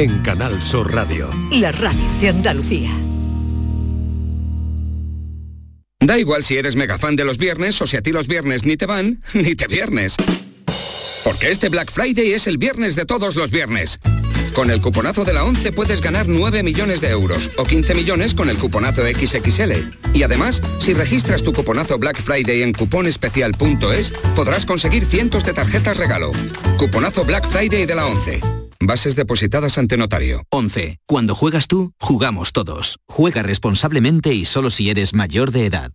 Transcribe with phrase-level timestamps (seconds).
[0.00, 1.28] en Canal Sur Radio.
[1.52, 2.90] La radio de Andalucía.
[6.00, 8.64] Da igual si eres mega fan de los viernes o si a ti los viernes
[8.64, 10.16] ni te van, ni te viernes.
[11.22, 14.00] Porque este Black Friday es el viernes de todos los viernes.
[14.54, 18.32] Con el cuponazo de la 11 puedes ganar 9 millones de euros o 15 millones
[18.32, 20.14] con el cuponazo XXL.
[20.14, 25.98] Y además, si registras tu cuponazo Black Friday en cuponespecial.es, podrás conseguir cientos de tarjetas
[25.98, 26.32] regalo.
[26.78, 28.59] Cuponazo Black Friday de la 11.
[28.82, 30.44] Bases depositadas ante notario.
[30.50, 30.98] 11.
[31.06, 32.98] Cuando juegas tú, jugamos todos.
[33.06, 35.92] Juega responsablemente y solo si eres mayor de edad.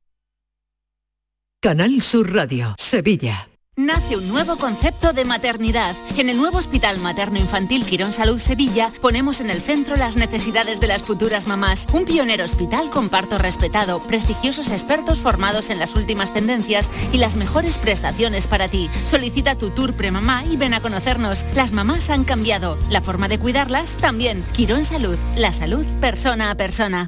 [1.62, 3.50] Canal Sur Radio, Sevilla.
[3.78, 5.98] Nace un nuevo concepto de maternidad.
[6.16, 10.80] En el nuevo Hospital Materno Infantil Quirón Salud Sevilla ponemos en el centro las necesidades
[10.80, 11.86] de las futuras mamás.
[11.92, 17.36] Un pionero hospital con parto respetado, prestigiosos expertos formados en las últimas tendencias y las
[17.36, 18.90] mejores prestaciones para ti.
[19.04, 21.46] Solicita tu tour premamá y ven a conocernos.
[21.54, 24.46] Las mamás han cambiado, la forma de cuidarlas también.
[24.54, 27.08] Quirón Salud, la salud persona a persona.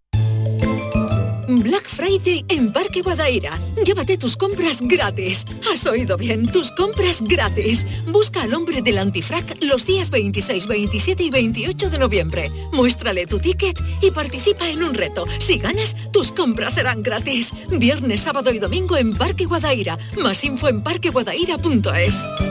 [1.59, 3.57] Black Friday en Parque Guadaira.
[3.83, 5.45] Llévate tus compras gratis.
[5.71, 7.85] Has oído bien, tus compras gratis.
[8.07, 12.51] Busca al hombre del antifrac los días 26, 27 y 28 de noviembre.
[12.71, 15.25] Muéstrale tu ticket y participa en un reto.
[15.39, 17.51] Si ganas, tus compras serán gratis.
[17.69, 19.97] Viernes, sábado y domingo en Parque Guadaira.
[20.21, 22.50] Más info en parqueguadaira.es.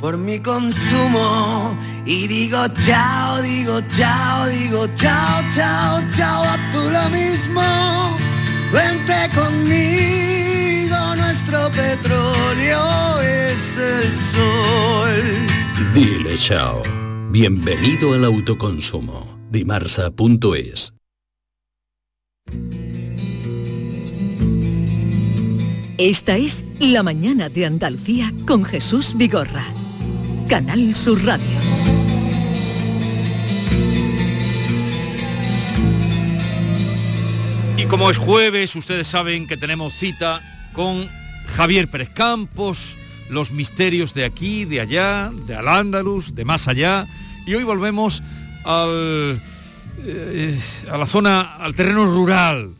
[0.00, 7.08] por mi consumo y digo chao, digo chao, digo chao, chao, chao, a tú lo
[7.10, 7.62] mismo.
[8.72, 15.92] Vente conmigo, nuestro petróleo es el sol.
[15.94, 16.82] Dile chao.
[17.30, 19.36] Bienvenido al autoconsumo.
[19.50, 20.92] Dimarsa.es
[25.98, 29.64] Esta es La Mañana de Andalucía con Jesús Vigorra.
[30.48, 31.44] Canal Sur Radio.
[37.76, 40.40] Y como es jueves, ustedes saben que tenemos cita
[40.72, 41.08] con
[41.56, 42.96] Javier Pérez Campos,
[43.28, 47.06] los misterios de aquí, de allá, de Al-Ándalus, de más allá.
[47.46, 48.22] Y hoy volvemos
[48.64, 49.42] al,
[50.04, 52.70] eh, a la zona, al terreno rural,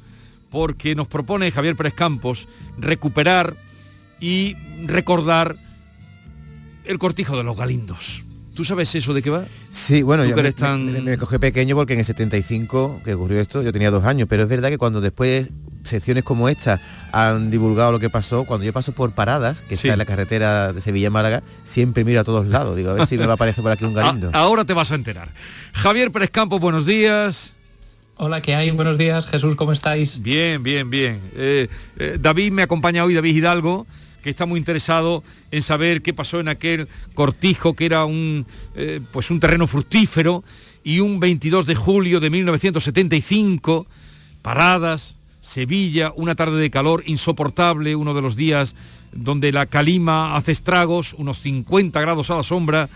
[0.50, 2.46] porque nos propone Javier Pérez Campos
[2.78, 3.56] recuperar
[4.20, 5.65] y recordar
[6.86, 8.22] el cortijo de los galindos.
[8.54, 9.44] ¿Tú sabes eso de qué va?
[9.70, 13.12] Sí, bueno, yo que me, tan- me- me cogí pequeño porque en el 75 que
[13.14, 15.50] ocurrió esto, yo tenía dos años, pero es verdad que cuando después
[15.84, 16.80] secciones como esta
[17.12, 19.86] han divulgado lo que pasó, cuando yo paso por paradas, que Sí.
[19.86, 23.18] está en la carretera de Sevilla-Málaga, siempre miro a todos lados, digo, a ver si
[23.18, 24.30] me va a aparecer por aquí un galindo.
[24.32, 25.28] A- ahora te vas a enterar.
[25.74, 27.52] Javier Pérez Campos, buenos días.
[28.16, 28.70] Hola, ¿qué hay?
[28.70, 30.22] Buenos días, Jesús, ¿cómo estáis?
[30.22, 31.20] Bien, bien, bien.
[31.36, 33.86] Eh, eh, David me acompaña hoy, David Hidalgo,
[34.26, 35.22] que está muy interesado
[35.52, 38.44] en saber qué pasó en aquel cortijo que era un,
[38.74, 40.42] eh, pues un terreno fructífero
[40.82, 43.86] y un 22 de julio de 1975,
[44.42, 48.74] paradas, Sevilla, una tarde de calor insoportable, uno de los días
[49.12, 52.88] donde la calima hace estragos, unos 50 grados a la sombra,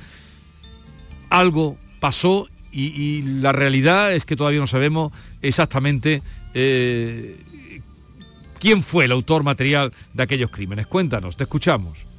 [1.31, 5.13] algo pasó y, la realidad es que todavía no sabemos
[5.43, 6.25] exactamente
[6.55, 7.37] eh,
[8.61, 10.87] quién fue el autor material de aquellos crímenes.
[10.87, 12.11] Cuéntanos, te escuchamos.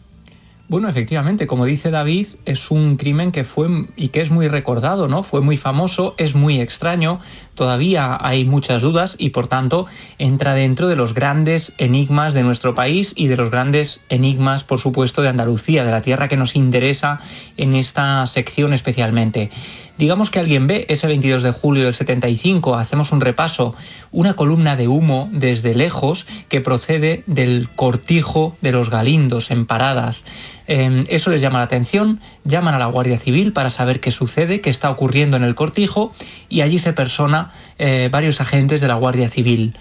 [0.71, 5.09] Bueno, efectivamente, como dice David, es un crimen que fue y que es muy recordado,
[5.09, 5.21] ¿no?
[5.21, 7.19] Fue muy famoso, es muy extraño,
[7.55, 9.85] todavía hay muchas dudas y por tanto
[10.17, 14.79] entra dentro de los grandes enigmas de nuestro país y de los grandes enigmas, por
[14.79, 17.19] supuesto, de Andalucía, de la tierra que nos interesa
[17.57, 19.51] en esta sección especialmente.
[20.01, 23.75] Digamos que alguien ve ese 22 de julio del 75, hacemos un repaso,
[24.11, 30.25] una columna de humo desde lejos que procede del cortijo de los galindos en paradas.
[30.65, 34.59] Eh, eso les llama la atención, llaman a la Guardia Civil para saber qué sucede,
[34.59, 36.15] qué está ocurriendo en el cortijo
[36.49, 39.77] y allí se persona eh, varios agentes de la Guardia Civil.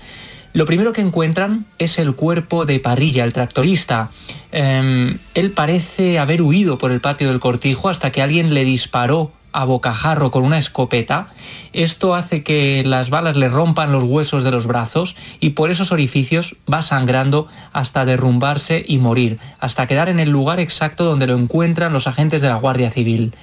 [0.52, 4.11] Lo primero que encuentran es el cuerpo de Parrilla, el tractorista.
[4.52, 9.32] Eh, él parece haber huido por el patio del cortijo hasta que alguien le disparó
[9.52, 11.29] a bocajarro con una escopeta,
[11.73, 15.93] esto hace que las balas le rompan los huesos de los brazos y por esos
[15.93, 21.37] orificios va sangrando hasta derrumbarse y morir, hasta quedar en el lugar exacto donde lo
[21.37, 23.35] encuentran los agentes de la Guardia Civil.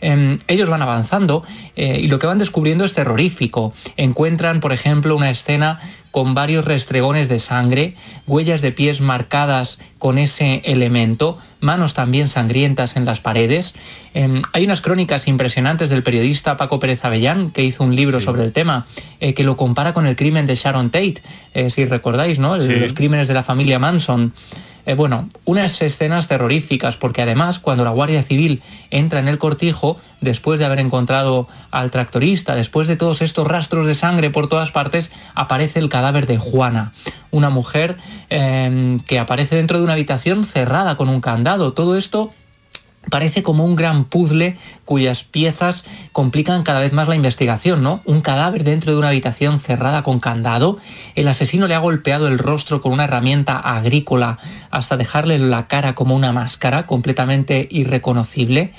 [0.00, 1.42] Em, ellos van avanzando
[1.74, 3.72] eh, y lo que van descubriendo es terrorífico.
[3.96, 7.94] Encuentran, por ejemplo, una escena con varios restregones de sangre,
[8.26, 13.74] huellas de pies marcadas con ese elemento, manos también sangrientas en las paredes.
[14.14, 18.44] Em, hay unas crónicas impresionantes del periodista Paco Pérez Avellán, que hizo un libro sobre
[18.44, 18.86] el tema,
[19.20, 21.22] eh, que lo compara con el crimen de Sharon Tate,
[21.54, 22.56] eh, si recordáis, ¿no?
[22.56, 24.32] Los crímenes de la familia Manson.
[24.88, 29.98] Eh, bueno, unas escenas terroríficas, porque además cuando la Guardia Civil entra en el cortijo,
[30.22, 34.70] después de haber encontrado al tractorista, después de todos estos rastros de sangre por todas
[34.70, 36.92] partes, aparece el cadáver de Juana,
[37.30, 37.98] una mujer
[38.30, 41.74] em, que aparece dentro de una habitación cerrada con un candado.
[41.74, 42.32] Todo esto
[43.10, 48.02] parece como un gran puzzle cuyas piezas complican cada vez más la investigación, ¿no?
[48.04, 50.78] Un cadáver dentro de una habitación cerrada con candado,
[51.14, 54.38] el asesino le ha golpeado el rostro con una herramienta agrícola
[54.70, 58.72] hasta dejarle la cara como una máscara completamente irreconocible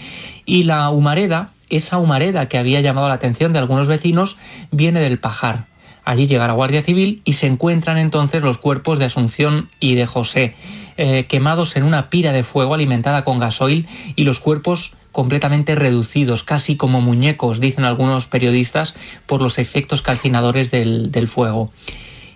[0.46, 4.38] y la humareda, esa humareda que había llamado la atención de algunos vecinos,
[4.72, 5.68] viene del pajar.
[6.06, 10.08] Allí llega la Guardia Civil y se encuentran entonces los cuerpos de Asunción y de
[10.08, 10.56] José.
[11.02, 13.88] Eh, quemados en una pira de fuego alimentada con gasoil
[14.18, 20.72] y los cuerpos completamente reducidos, casi como muñecos, dicen algunos periodistas, por los efectos calcinadores
[20.72, 21.72] del, fuego.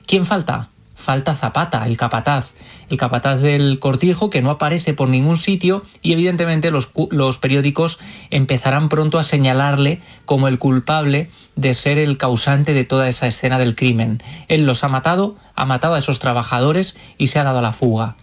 [0.05, 0.69] ¿Quién falta?
[0.95, 2.53] falta Zapata, el capataz,
[2.87, 7.99] el capataz del cortijo que no aparece por ningún sitio y evidentemente los, los, periódicos
[8.29, 13.59] empezarán pronto a señalarle como el culpable de ser el causante de toda esa escena
[13.59, 14.23] del crimen.
[14.47, 17.73] Él los ha matado, ha matado a esos trabajadores y se ha dado a la
[17.73, 18.15] fuga.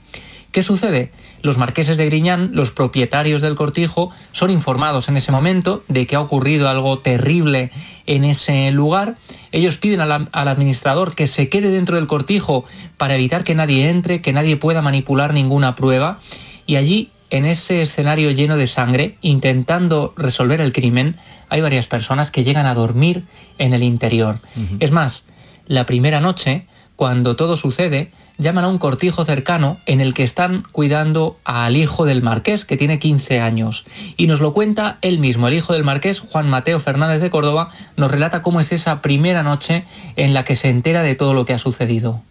[0.52, 1.12] ¿Qué sucede?
[1.42, 6.16] Los marqueses de Griñán, los propietarios del cortijo, son informados en ese momento de que
[6.16, 7.70] ha ocurrido algo terrible
[8.06, 9.16] en ese lugar.
[9.52, 12.64] Ellos piden al, administrador que se quede dentro del cortijo
[12.96, 16.18] para evitar que nadie entre, que nadie pueda manipular ninguna prueba.
[16.66, 21.16] Y allí, en ese escenario lleno de sangre, intentando resolver el crimen,
[21.48, 23.24] hay varias personas que llegan a dormir
[23.58, 24.40] en el interior.
[24.80, 25.26] Es más,
[25.66, 26.66] la primera noche,
[26.96, 32.06] cuando todo sucede, llaman a un cortijo cercano en el que están cuidando al hijo
[32.06, 33.84] del marqués, que tiene 15 años.
[34.16, 37.70] Y nos lo cuenta él mismo, el hijo del marqués, Juan Mateo Fernández de Córdoba,
[37.96, 39.84] nos relata cómo es esa primera noche
[40.16, 42.22] en la que se entera de todo lo que ha sucedido.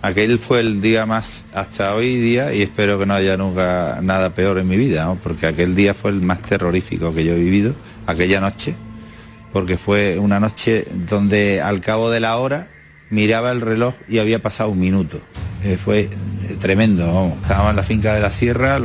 [0.00, 4.32] Aquel fue el día más hasta hoy día y espero que no haya nunca nada
[4.32, 7.74] peor en mi vida, porque aquel día fue el más terrorífico que yo he vivido,
[8.06, 8.76] aquella noche,
[9.52, 12.68] porque fue una noche donde al cabo de la hora
[13.10, 15.20] miraba el reloj y había pasado un minuto.
[15.64, 16.10] Eh, fue eh,
[16.60, 18.78] tremendo, estábamos en la finca de la sierra,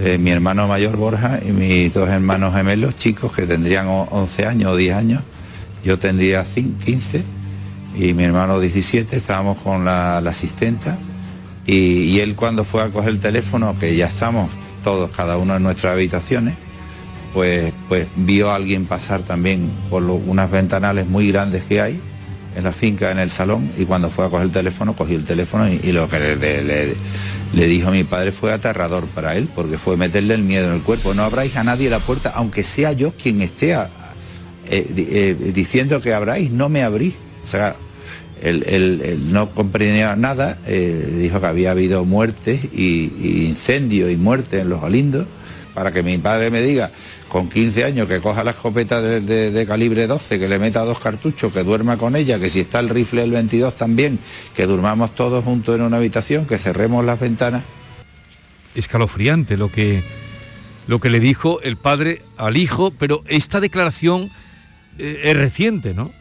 [0.00, 4.72] eh, mi hermano mayor Borja y mis dos hermanos gemelos, chicos que tendrían 11 años
[4.72, 5.22] o 10 años,
[5.84, 7.24] yo tendría 15
[7.96, 10.98] y mi hermano 17, estábamos con la, asistenta
[11.66, 14.50] y, él cuando fue a coger el teléfono, que ya estamos
[14.82, 16.54] todos, cada uno en nuestras habitaciones,
[17.34, 22.00] pues, pues vio a alguien pasar también por unas ventanales muy grandes que hay
[22.56, 25.24] en la finca, en el salón, y cuando fue a coger el teléfono, cogió el
[25.24, 26.96] teléfono y, lo que
[27.52, 30.74] le, dijo a mi padre fue aterrador para él, porque fue meterle el miedo en
[30.74, 31.14] el cuerpo.
[31.14, 33.86] No abráis a nadie la puerta, aunque sea yo quien esté eh,
[34.68, 37.14] eh, diciendo que abráis, no me abrís.
[37.44, 37.76] O sea,
[38.42, 44.68] él, no comprendía nada, eh, dijo que había habido muertes y, incendios y muertes en
[44.68, 45.26] los galindos,
[45.74, 46.90] para que mi padre me diga
[47.32, 51.50] con 15 años que coja la escopeta de, calibre 12, que le meta dos cartuchos,
[51.50, 54.18] que duerma con ella, que si está el rifle del 22 también,
[54.54, 57.62] que durmamos todos juntos en una habitación, que cerremos las ventanas.
[58.74, 60.04] Escalofriante lo que,
[60.86, 64.30] lo que le dijo el padre al hijo, pero esta declaración
[64.98, 66.12] eh, es reciente, ¿no?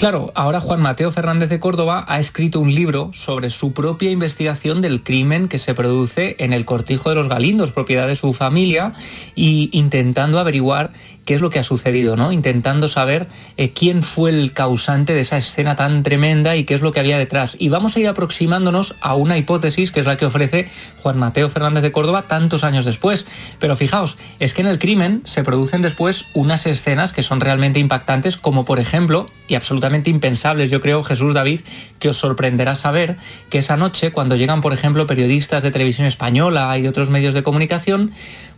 [0.00, 4.80] Claro, ahora Juan Mateo Fernández de Córdoba ha escrito un libro sobre su propia investigación
[4.80, 8.94] del crimen que se produce en el cortijo de los Galindos, propiedad de su familia,
[9.34, 10.94] y intentando averiguar
[11.30, 12.32] qué es lo que ha sucedido, ¿no?
[12.32, 16.80] Intentando saber eh, quién fue el causante de esa escena tan tremenda y qué es
[16.80, 17.54] lo que había detrás.
[17.56, 20.68] Y vamos a ir aproximándonos a una hipótesis que es la que ofrece
[21.00, 23.26] Juan Mateo Fernández de Córdoba tantos años después.
[23.60, 27.78] Pero fijaos, es que en el crimen se producen después unas escenas que son realmente
[27.78, 31.60] impactantes, como por ejemplo, y absolutamente impensables, yo creo, Jesús David,
[32.00, 33.18] que os sorprenderá saber
[33.50, 37.34] que esa noche, cuando llegan, por ejemplo, periodistas de televisión española y de otros medios
[37.34, 38.10] de comunicación,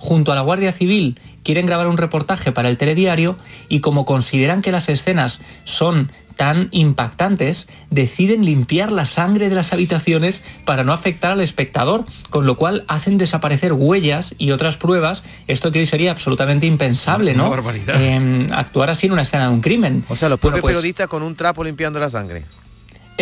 [0.03, 3.37] junto a la Guardia Civil quieren grabar un reportaje para el telediario
[3.69, 9.73] y como consideran que las escenas son tan impactantes, deciden limpiar la sangre de las
[9.73, 15.23] habitaciones para no afectar al espectador, con lo cual hacen desaparecer huellas y otras pruebas,
[15.47, 17.55] esto que hoy sería absolutamente impensable, ¿no?
[17.87, 20.05] Eh, actuar así en una escena de un crimen.
[20.09, 22.43] O sea, los propios pues periodistas con un trapo limpiando la sangre.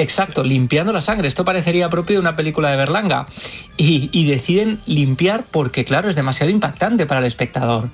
[0.00, 1.28] Exacto, limpiando la sangre.
[1.28, 3.26] Esto parecería propio de una película de Berlanga.
[3.76, 7.90] Y, deciden limpiar porque, claro, es demasiado impactante para el espectador.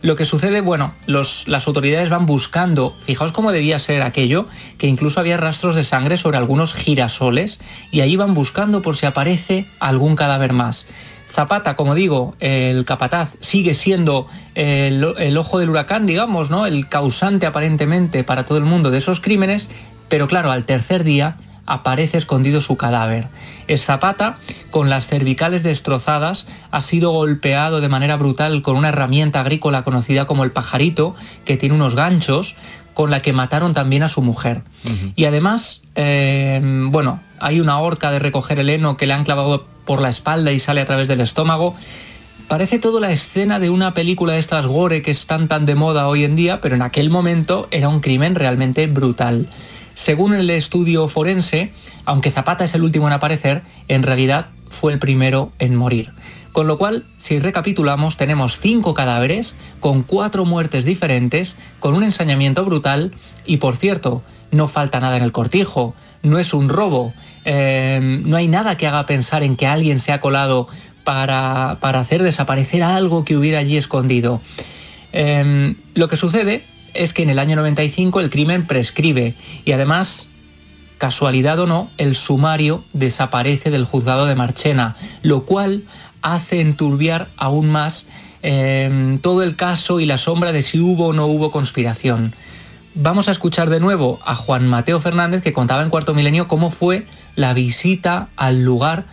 [0.00, 4.46] Lo que sucede, bueno, las autoridades van buscando, fijaos cómo debía ser aquello,
[4.78, 9.06] que incluso había rastros de sangre sobre algunos girasoles y ahí van buscando por si
[9.06, 10.86] aparece algún cadáver más.
[11.28, 16.66] Zapata, como digo, el capataz sigue siendo el, el, ojo del huracán, digamos, ¿no?
[16.66, 19.68] El causante aparentemente para todo el mundo de esos crímenes,
[20.12, 23.28] pero claro, al tercer día aparece escondido su cadáver.
[23.66, 24.36] El Zapata,
[24.70, 30.26] con las cervicales destrozadas, ha sido golpeado de manera brutal con una herramienta agrícola conocida
[30.26, 31.14] como el pajarito,
[31.46, 32.56] que tiene unos ganchos,
[32.92, 34.64] con la que mataron también a su mujer.
[35.16, 39.64] Y además, eh, bueno, hay una horca de recoger el heno que le han clavado
[39.86, 41.74] por la espalda y sale a través del estómago.
[42.48, 46.06] Parece todo la escena de una película de estas gore que están tan de moda
[46.06, 49.48] hoy en día, pero en aquel momento era un crimen realmente brutal.
[49.94, 51.72] Según el estudio forense,
[52.04, 56.10] aunque Zapata es el último en aparecer, en realidad fue el primero en morir.
[56.52, 62.64] Con lo cual, si recapitulamos, tenemos cinco cadáveres con cuatro muertes diferentes, con un ensañamiento
[62.64, 63.12] brutal
[63.46, 68.36] y, por cierto, no falta nada en el cortijo, no es un robo, em, no
[68.36, 70.68] hay nada que haga pensar en que alguien se ha colado
[71.04, 74.42] para, para hacer desaparecer algo que hubiera allí escondido.
[75.12, 79.34] Em, lo que sucede es que en el año 95 el crimen prescribe
[79.64, 80.28] y además,
[80.98, 85.84] casualidad o no, el sumario desaparece del juzgado de Marchena, lo cual
[86.22, 88.06] hace enturbiar aún más
[88.42, 92.34] em, todo el caso y la sombra de si hubo o no hubo conspiración.
[92.94, 96.70] Vamos a escuchar de nuevo a Juan Mateo Fernández que contaba en Cuarto Milenio cómo
[96.70, 97.06] fue
[97.36, 99.06] la visita al lugar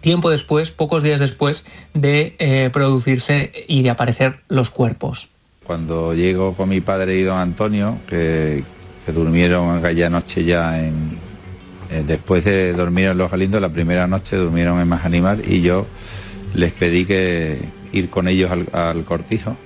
[0.00, 1.64] tiempo después, pocos días después
[1.94, 5.28] de eh, producirse y de aparecer los cuerpos.
[5.64, 8.62] Cuando llego con mi padre y don Antonio, que,
[9.06, 11.18] durmieron aquella noche ya en...
[11.90, 15.60] Eh, después de dormir en Los Galindos, la primera noche durmieron en Más Animal y
[15.60, 15.86] yo
[16.54, 17.58] les pedí que
[17.92, 19.56] ir con ellos al, cortijo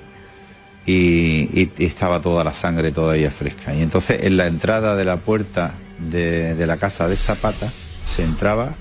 [0.84, 3.74] y, estaba toda la sangre todavía fresca.
[3.74, 7.70] Y entonces en la entrada de la puerta de, de la casa de Zapata
[8.06, 8.74] se entraba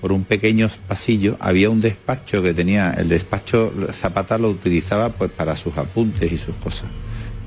[0.00, 5.30] por un pequeño pasillo había un despacho que tenía, el despacho Zapata lo utilizaba pues
[5.30, 6.88] para sus apuntes y sus cosas.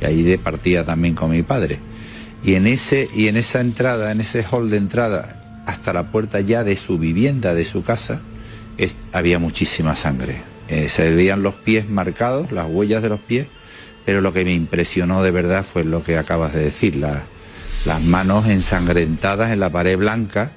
[0.01, 1.79] Y ahí partía también con mi padre.
[2.43, 6.41] Y en, ese, y en esa entrada, en ese hall de entrada, hasta la puerta
[6.41, 8.21] ya de su vivienda, de su casa,
[9.13, 10.41] había muchísima sangre.
[10.67, 13.47] Eh, se veían los pies marcados, las huellas de los pies,
[14.05, 18.47] pero lo que me impresionó de verdad fue lo que acabas de decir, las manos
[18.47, 20.53] ensangrentadas en la pared blanca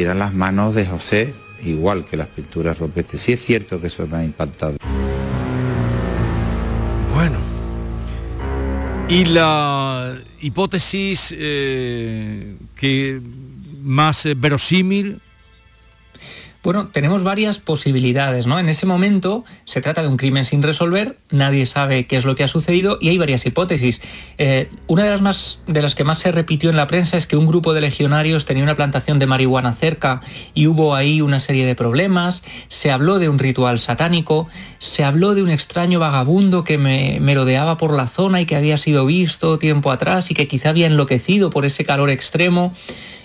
[0.00, 3.20] eran las manos de José, igual que las pinturas rupestres.
[3.20, 4.76] Sí es cierto que eso me ha impactado.
[7.14, 7.38] Bueno.
[9.08, 13.20] Y la hipótesis eh, que
[13.82, 15.20] más eh, verosímil
[16.68, 18.58] bueno, tenemos varias posibilidades, ¿no?
[18.58, 22.36] En ese momento se trata de un crimen sin resolver, nadie sabe qué es lo
[22.36, 24.02] que ha sucedido y hay varias hipótesis.
[24.36, 27.26] Eh, una de las, más, de las que más se repitió en la prensa es
[27.26, 30.20] que un grupo de legionarios tenía una plantación de marihuana cerca
[30.52, 34.46] y hubo ahí una serie de problemas, se habló de un ritual satánico,
[34.78, 38.76] se habló de un extraño vagabundo que me merodeaba por la zona y que había
[38.76, 42.74] sido visto tiempo atrás y que quizá había enloquecido por ese calor extremo.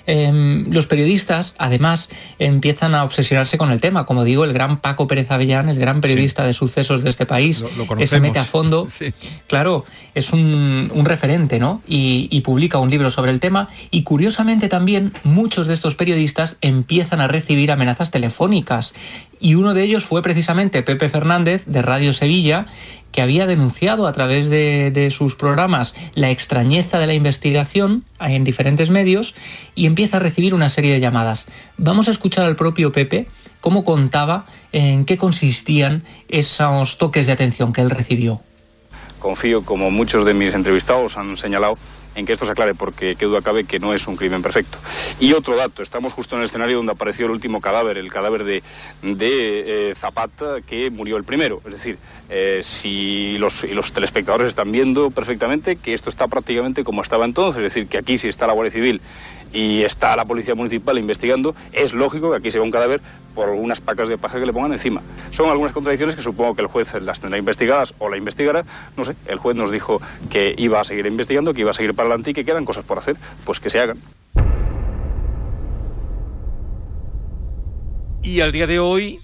[0.06, 4.06] Em, los periodistas, además, empiezan a obsesionarse con el tema.
[4.06, 7.64] Como digo, el gran Paco Pérez Avellán, el gran periodista de sucesos de este país,
[7.98, 8.88] que se mete a fondo.
[9.48, 11.82] Claro, es un, referente, ¿no?
[11.88, 13.70] y publica un libro sobre el tema.
[13.92, 18.94] Y curiosamente también, muchos de estos periodistas empiezan a recibir amenazas telefónicas.
[19.44, 22.66] Y uno de ellos fue precisamente Pepe Fernández de Radio Sevilla,
[23.12, 28.90] que había denunciado a través de, sus programas la extrañeza de la investigación en diferentes
[28.90, 29.36] medios
[29.76, 31.48] y empieza a recibir una serie de llamadas.
[31.76, 33.28] Vamos a escuchar al propio Pepe
[33.60, 38.42] cómo contaba en qué consistían esos toques de atención que él recibió.
[39.20, 41.78] Confío, como muchos de mis entrevistados han señalado,
[42.16, 44.78] en que esto se aclare, porque qué duda cabe que no es un crimen perfecto.
[45.20, 48.44] Y otro dato, estamos justo en el escenario donde apareció el último cadáver, el cadáver
[48.44, 48.64] de,
[49.02, 51.62] de eh, Zapata, que murió el primero.
[51.66, 51.98] Es decir,
[52.30, 57.64] eh, si los, los telespectadores están viendo perfectamente que esto está prácticamente como estaba entonces,
[57.64, 59.02] es decir, que aquí si está la Guardia Civil
[59.54, 63.02] y está la Policía Municipal investigando, es lógico que aquí se vea un cadáver
[63.36, 65.02] por algunas pacas de paja que le pongan encima.
[65.32, 68.66] Son algunas contradicciones que supongo que el juez las tendrá investigadas o la investigará,
[68.98, 71.94] no sé, el juez nos dijo que iba a seguir investigando, que iba a seguir
[71.94, 73.98] para adelante y que quedan cosas por hacer, pues que se hagan.
[78.24, 79.20] Y al día de hoy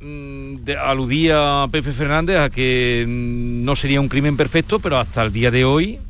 [0.00, 5.32] mm, aludía Pepe Fernández a que mm, no sería un crimen perfecto, pero hasta el
[5.32, 6.00] día de hoy,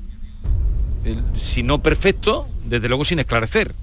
[1.37, 3.75] si no perfecto, desde luego sin esclarecer.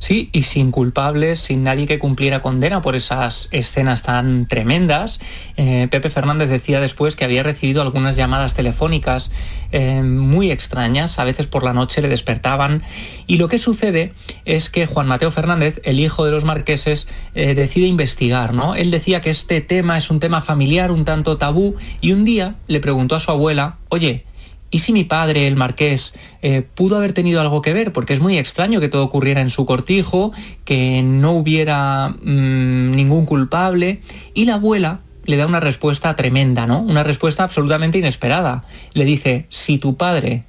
[0.00, 5.18] Sí, y sin culpables, sin nadie que cumpliera condena por esas escenas tan tremendas.
[5.56, 9.32] Eh, Pepe Fernández decía después que había recibido algunas llamadas telefónicas
[9.72, 12.82] eh, muy extrañas, a veces por la noche le despertaban.
[13.26, 14.12] Y lo que sucede
[14.44, 18.54] es que Juan Mateo Fernández, el hijo de los marqueses, eh, decide investigar.
[18.54, 18.76] ¿no?
[18.76, 22.54] Él decía que este tema es un tema familiar, un tanto tabú, y un día
[22.68, 24.27] le preguntó a su abuela, oye,
[24.70, 27.92] ¿Y si mi padre, el marqués, eh, pudo haber tenido algo que ver?
[27.92, 30.32] Porque es muy extraño que todo ocurriera en su cortijo,
[30.64, 34.02] que no hubiera mm, ningún culpable.
[34.34, 36.80] Y la abuela le da una respuesta tremenda, ¿no?
[36.80, 38.64] Una respuesta absolutamente inesperada.
[38.92, 40.44] Le dice, si tu padre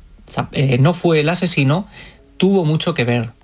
[0.52, 1.88] eh, no fue el asesino,
[2.38, 3.39] tuvo mucho que ver.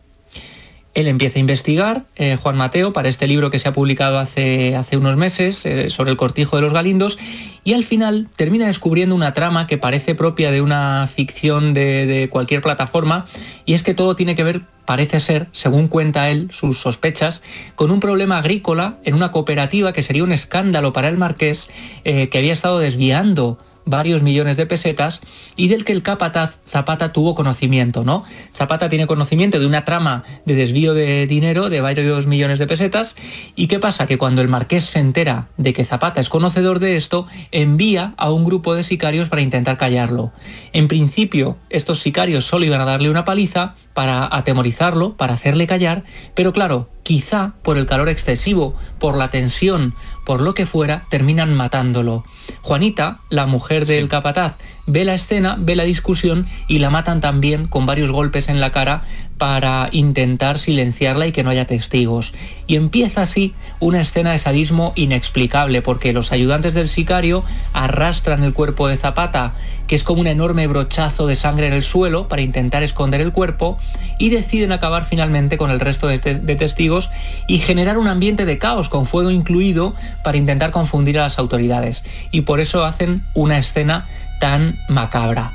[0.95, 4.77] Él empieza a investigar, eh, Juan Mateo, para este libro que se ha publicado hace,
[4.77, 7.19] hace unos meses eh, sobre el cortijo de los galindos,
[7.65, 12.61] y al final termina descubriendo una trama que parece propia de una ficción de, cualquier
[12.61, 13.25] plataforma,
[13.65, 17.41] y es que todo tiene que ver, parece ser, según cuenta él, sus sospechas,
[17.75, 21.67] con un problema agrícola en una cooperativa que sería un escándalo para el marqués,
[22.05, 25.21] eh, que había estado desviando varios millones de pesetas
[25.55, 28.23] y del que el capataz Zapata tuvo conocimiento, ¿no?
[28.53, 33.15] Zapata tiene conocimiento de una trama de desvío de dinero de varios millones de pesetas
[33.55, 34.07] y ¿qué pasa?
[34.07, 38.31] Que cuando el marqués se entera de que Zapata es conocedor de esto, envía a
[38.31, 40.31] un grupo de sicarios para intentar callarlo.
[40.73, 46.03] En principio, estos sicarios solo iban a darle una paliza para atemorizarlo, para hacerle callar,
[46.33, 49.93] pero claro, quizá por el calor excesivo, por la tensión,
[50.25, 52.23] por lo que fuera, terminan matándolo.
[52.63, 57.67] Juanita, la mujer del capataz, ve la escena, ve la discusión y la matan también
[57.67, 59.03] con varios golpes en la cara
[59.37, 62.33] para intentar silenciarla y que no haya testigos.
[62.67, 68.53] Y empieza así una escena de sadismo inexplicable, porque los ayudantes del sicario arrastran el
[68.53, 69.53] cuerpo de Zapata,
[69.87, 73.33] que es como un enorme brochazo de sangre en el suelo para intentar esconder el
[73.33, 73.77] cuerpo,
[74.19, 77.09] y deciden acabar finalmente con el resto de, de testigos
[77.49, 79.93] y generar un ambiente de caos con fuego incluido
[80.23, 82.05] para intentar confundir a las autoridades.
[82.31, 84.05] Y por eso hacen una escena
[84.39, 85.53] tan macabra.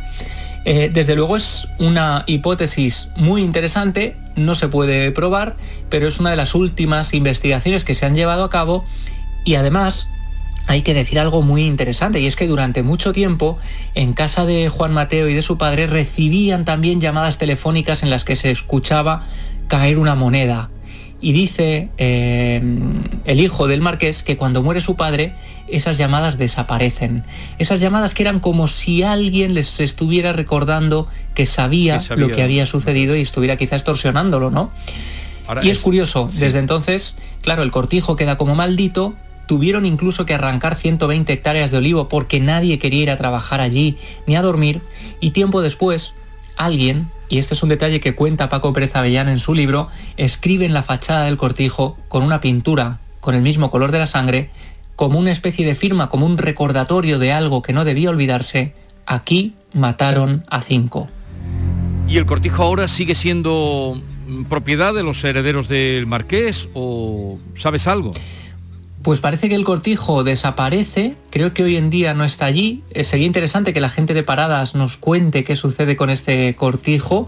[0.64, 5.56] Eh, desde luego es una hipótesis muy interesante, no se puede probar,
[5.88, 8.84] pero es una de las últimas investigaciones que se han llevado a cabo
[9.44, 10.08] y además
[10.66, 13.58] hay que decir algo muy interesante y es que durante mucho tiempo
[13.94, 18.24] en casa de Juan Mateo y de su padre recibían también llamadas telefónicas en las
[18.24, 19.24] que se escuchaba
[19.66, 20.70] caer una moneda
[21.20, 22.62] y dice eh,
[23.24, 25.34] el hijo del marqués que cuando muere su padre,
[25.68, 27.24] esas llamadas desaparecen.
[27.58, 32.66] Esas llamadas que eran como si alguien les estuviera recordando que sabía, lo que había
[32.66, 34.70] sucedido y estuviera quizá extorsionándolo, ¿no?
[35.62, 39.14] y es, curioso, desde entonces, claro, el cortijo queda como maldito,
[39.46, 43.96] tuvieron incluso que arrancar 120 hectáreas de olivo porque nadie quería ir a trabajar allí
[44.28, 44.80] ni a dormir,
[45.18, 46.14] y tiempo después,
[46.56, 49.88] alguien, y este es un detalle que cuenta Paco Pérez Avellán en su libro,
[50.18, 54.06] escribe en la fachada del cortijo con una pintura con el mismo color de la
[54.06, 54.50] sangre,
[54.96, 58.74] como una especie de firma, como un recordatorio de algo que no debía olvidarse,
[59.06, 61.08] aquí mataron a cinco.
[62.08, 64.00] ¿Y el cortijo ahora sigue siendo
[64.48, 68.12] propiedad de los herederos del marqués o sabes algo?
[69.02, 72.84] Pues parece que el cortijo desaparece, creo que hoy en día no está allí.
[72.90, 77.26] Eh, sería interesante que la gente de paradas nos cuente qué sucede con este cortijo,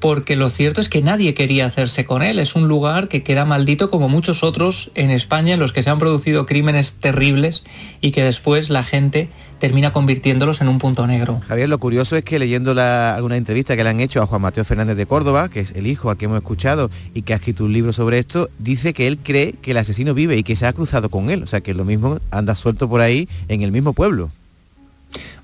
[0.00, 2.38] porque lo cierto es que nadie quería hacerse con él.
[2.38, 5.90] Es un lugar que queda maldito como muchos otros en España en los que se
[5.90, 7.64] han producido crímenes terribles
[8.00, 9.28] y que después la gente
[9.58, 11.40] termina convirtiéndolos en un punto negro.
[11.48, 14.64] Javier, lo curioso es que leyendo alguna entrevista que le han hecho a Juan Mateo
[14.64, 17.64] Fernández de Córdoba, que es el hijo al que hemos escuchado y que ha escrito
[17.64, 20.66] un libro sobre esto, dice que él cree que el asesino vive y que se
[20.66, 21.42] ha cruzado con él.
[21.42, 24.30] O sea, que lo mismo anda suelto por ahí en el mismo pueblo.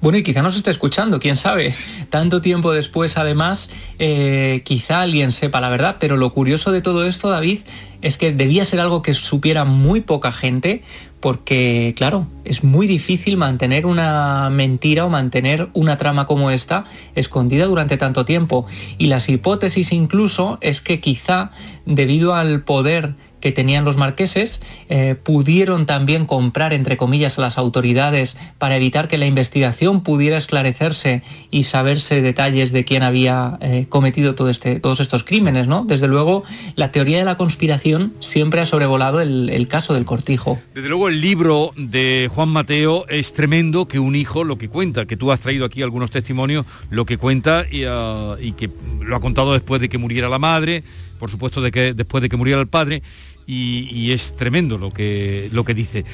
[0.01, 1.75] Bueno, y quizá nos esté escuchando, quién sabe.
[2.09, 7.05] Tanto tiempo después, además, eh, quizá alguien sepa la verdad, pero lo curioso de todo
[7.07, 7.61] esto, David,
[8.01, 10.83] es que debía ser algo que supiera muy poca gente,
[11.21, 17.67] porque, claro, es muy difícil mantener una mentira o mantener una trama como esta escondida
[17.67, 18.65] durante tanto tiempo.
[18.97, 21.51] Y las hipótesis incluso es que quizá,
[21.85, 27.59] debido al poder que tenían los marqueses, eh, pudieron también comprar, entre comillas, a las
[27.59, 33.87] autoridades para evitar que la investigación pudiera esclarecerse y saberse detalles de quién había eh,
[33.89, 35.85] cometido este, todos estos crímenes, ¿no?
[35.85, 36.45] Desde luego,
[36.77, 40.59] la teoría de la conspiración siempre ha sobrevolado el, caso del cortijo.
[40.75, 45.07] Desde luego, el libro de Juan Mateo es tremendo que un hijo lo que cuenta,
[45.07, 48.69] que tú has traído aquí algunos testimonios, lo que cuenta y, ah, y que
[49.01, 50.83] lo ha contado después de que muriera la madre,
[51.21, 53.03] por supuesto de que después de que muriera el padre
[53.51, 56.05] y, es tremendo lo que, lo que dice.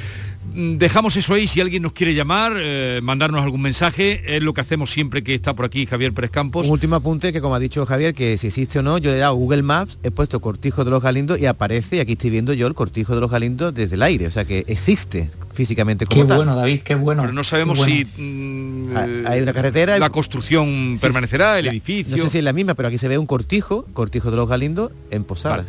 [0.54, 4.60] Dejamos eso ahí, si alguien nos quiere llamar, eh, mandarnos algún mensaje, es lo que
[4.60, 6.66] hacemos siempre que está por aquí Javier Pérez Campos.
[6.66, 9.18] Un último apunte que como ha dicho Javier, que si existe o no, yo le
[9.18, 12.30] he dado Google Maps, he puesto Cortijo de los Galindos y aparece, y aquí estoy
[12.30, 16.06] viendo yo el Cortijo de los Galindos desde el aire, o sea que existe físicamente
[16.06, 17.22] como qué bueno, David, qué bueno.
[17.22, 19.98] Pero no sabemos si mm, ah, hay una carretera.
[19.98, 22.16] La construcción permanecerá, el edificio.
[22.16, 24.48] No sé si es la misma, pero aquí se ve un cortijo, cortijo de los
[24.48, 25.64] Galindos, en Posada.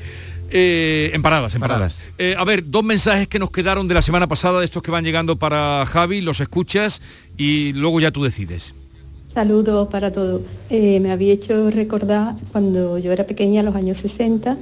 [0.50, 2.08] Eh, en paradas, en paradas.
[2.18, 4.92] Eh, a ver, dos mensajes que nos quedaron de la semana pasada, de estos que
[4.92, 7.02] van llegando para Javi, los escuchas
[7.38, 8.74] y luego ya tú decides.
[9.28, 10.42] Saludos para todos.
[10.70, 14.58] Eh, me había hecho recordar cuando yo era pequeña, en los años 60,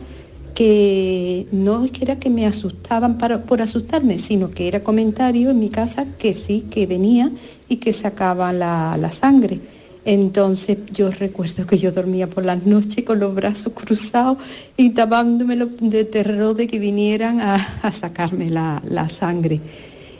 [0.55, 5.51] que no es que era que me asustaban para, por asustarme, sino que era comentario
[5.51, 7.31] en mi casa que sí, que venía
[7.69, 9.59] y que sacaban la, la sangre
[10.05, 14.37] entonces yo recuerdo que yo dormía por las noches con los brazos cruzados
[14.77, 19.59] y tapándome de terror de que vinieran a, sacarme la, sangre.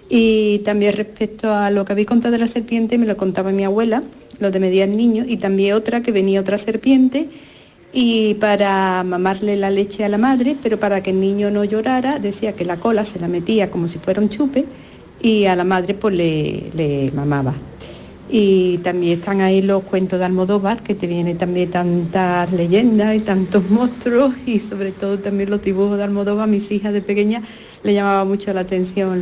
[0.09, 3.63] Y también respecto a lo que habéis contado de la serpiente, me lo contaba mi
[3.63, 4.01] abuela,
[4.39, 7.29] lo de mediar niños, y también otra que venía otra serpiente
[7.93, 12.17] y para mamarle la leche a la madre, pero para que el niño no llorara,
[12.19, 14.65] decía que la cola se la metía como si fuera un chupe
[15.21, 17.53] y a la madre pues le, le mamaba.
[18.27, 23.19] Y también están ahí los cuentos de Almodóvar, que te viene también tantas leyendas y
[23.19, 26.47] tantos monstruos y sobre todo también los dibujos de Almodóvar.
[26.47, 27.43] Mis hijas de pequeña
[27.83, 29.21] le llamaba mucho la atención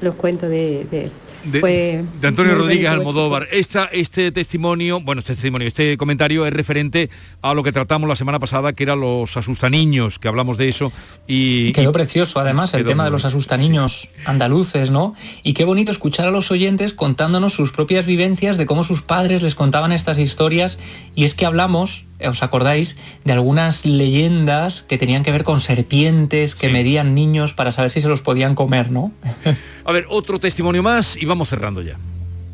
[0.00, 1.10] los cuentos de, de
[1.44, 3.48] de, Antonio Rodríguez Almodóvar.
[3.50, 7.10] Esta, este testimonio, bueno, este testimonio, este comentario es referente
[7.42, 10.92] a lo que tratamos la semana pasada, que eran los asustaniños, que hablamos de eso.
[11.26, 15.14] Y, quedó precioso, además, el tema de los asustaniños andaluces, ¿no?
[15.42, 19.42] Y qué bonito escuchar a los oyentes contándonos sus propias vivencias de cómo sus padres
[19.42, 20.78] les contaban estas historias.
[21.14, 26.54] Y es que hablamos ¿os acordáis de algunas leyendas que tenían que ver con serpientes
[26.54, 29.12] que medían niños para saber si se los podían comer, ¿no?
[29.84, 31.98] A ver, otro testimonio más y vamos cerrando ya.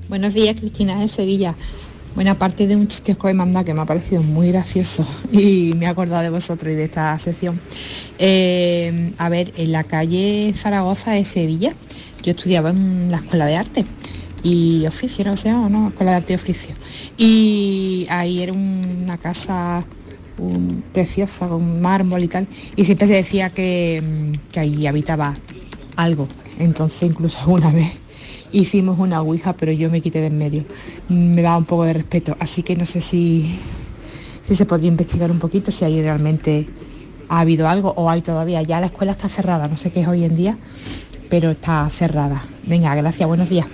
[0.08, 1.54] Buenos días, Cristina de Sevilla.
[2.14, 5.74] Bueno, aparte de un chiste que he mandado que me ha parecido muy gracioso y
[5.76, 7.60] me he acordado de vosotros y de esta sección.
[8.18, 11.74] Eh, a ver, en la calle Zaragoza de Sevilla,
[12.22, 13.84] yo estudiaba en la escuela de arte
[14.42, 15.66] y oficio, ¿no?
[15.66, 15.88] O ¿no?
[15.88, 16.74] Escuela de Arte y Oficio.
[17.16, 19.84] Y ahí era una casa
[20.92, 24.02] preciosa, con mármol y tal, y siempre se decía que,
[24.52, 25.34] que ahí habitaba
[25.96, 26.28] algo.
[26.58, 27.98] Entonces incluso alguna vez
[28.52, 30.64] hicimos una ouija, pero yo me quité de en medio.
[31.08, 33.58] Me da un poco de respeto, así que no sé si,
[34.42, 36.68] si se podría investigar un poquito, si ahí realmente
[37.28, 38.62] ha habido algo o hay todavía.
[38.62, 40.58] Ya la escuela está cerrada, no sé qué es hoy en día,
[41.28, 42.42] pero está cerrada.
[42.66, 43.66] Venga, gracias, buenos días.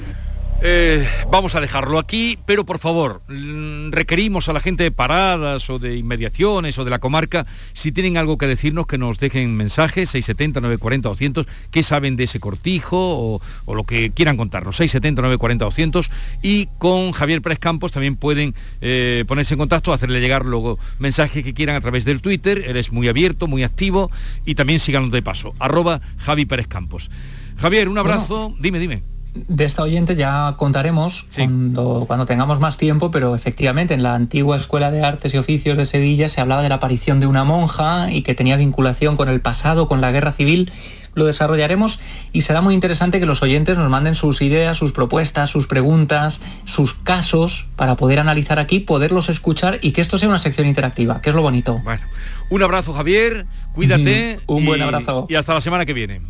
[0.62, 5.68] Eh, vamos a dejarlo aquí, pero por favor, mm, requerimos a la gente de paradas
[5.68, 9.54] o de inmediaciones o de la comarca, si tienen algo que decirnos, que nos dejen
[9.54, 15.20] mensajes, 670, 940, 200, qué saben de ese cortijo o, lo que quieran contarnos, 670,
[15.20, 16.10] 940, 200,
[16.42, 21.44] y con Javier Pérez Campos también pueden eh, ponerse en contacto, hacerle llegar luego mensajes
[21.44, 24.10] que quieran a través del Twitter, él es muy abierto, muy activo,
[24.46, 27.10] y también síganos de paso, arroba Javi Pérez Campos.
[27.58, 29.15] Javier, un abrazo, dime, dime
[29.48, 34.56] de esta oyente ya contaremos cuando, cuando, tengamos más tiempo, pero efectivamente en la antigua
[34.56, 38.10] Escuela de Artes y Oficios de Sevilla se hablaba de la aparición de una monja
[38.10, 40.72] y que tenía vinculación con el pasado, con la guerra civil.
[41.14, 41.98] Lo desarrollaremos
[42.32, 46.42] y será muy interesante que los oyentes nos manden sus ideas, sus propuestas, sus preguntas,
[46.64, 51.22] sus casos para poder analizar aquí, poderlos escuchar y que esto sea una sección interactiva,
[51.22, 51.80] que es lo bonito.
[51.84, 52.02] Bueno,
[52.50, 54.40] un abrazo Javier, cuídate.
[54.46, 55.26] un buen abrazo.
[55.30, 56.20] Y hasta la semana que viene.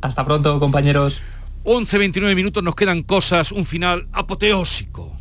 [0.00, 1.22] Hasta pronto, compañeros.
[1.64, 5.16] 11-29 minutos nos quedan cosas, un final apoteósico.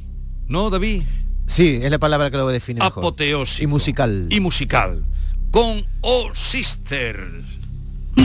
[0.48, 1.04] ¿No, David?
[1.48, 2.82] Sí, es la palabra que lo define.
[2.82, 3.64] Apoteósico.
[3.64, 4.28] Y musical.
[4.30, 5.04] Y musical.
[5.52, 7.59] Con O Sisters.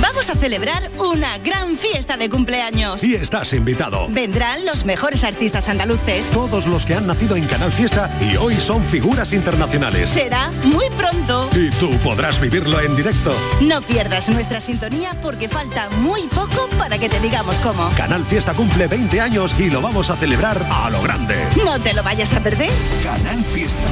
[0.00, 3.04] Vamos a celebrar una gran fiesta de cumpleaños.
[3.04, 4.08] Y estás invitado.
[4.08, 6.30] Vendrán los mejores artistas andaluces.
[6.30, 10.10] Todos los que han nacido en Canal Fiesta y hoy son figuras internacionales.
[10.10, 11.48] Será muy pronto.
[11.54, 13.32] Y tú podrás vivirlo en directo.
[13.60, 17.88] No pierdas nuestra sintonía porque falta muy poco para que te digamos cómo.
[17.96, 21.36] Canal Fiesta cumple 20 años y lo vamos a celebrar a lo grande.
[21.64, 22.70] No te lo vayas a perder.
[23.02, 23.88] Canal Fiesta.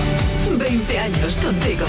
[0.51, 1.87] 20 años contigo.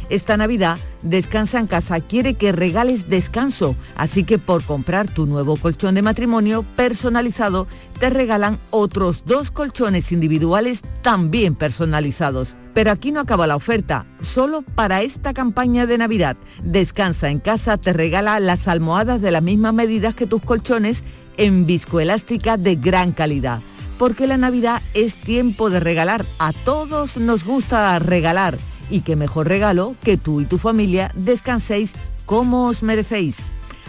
[0.09, 5.55] Esta Navidad, Descansa en Casa quiere que regales descanso, así que por comprar tu nuevo
[5.55, 7.67] colchón de matrimonio personalizado,
[7.99, 12.55] te regalan otros dos colchones individuales también personalizados.
[12.73, 16.37] Pero aquí no acaba la oferta, solo para esta campaña de Navidad.
[16.63, 21.03] Descansa en Casa te regala las almohadas de las mismas medidas que tus colchones
[21.37, 23.61] en viscoelástica de gran calidad.
[23.99, 28.57] Porque la Navidad es tiempo de regalar, a todos nos gusta regalar
[28.89, 31.93] y qué mejor regalo que tú y tu familia descanséis
[32.25, 33.37] como os merecéis.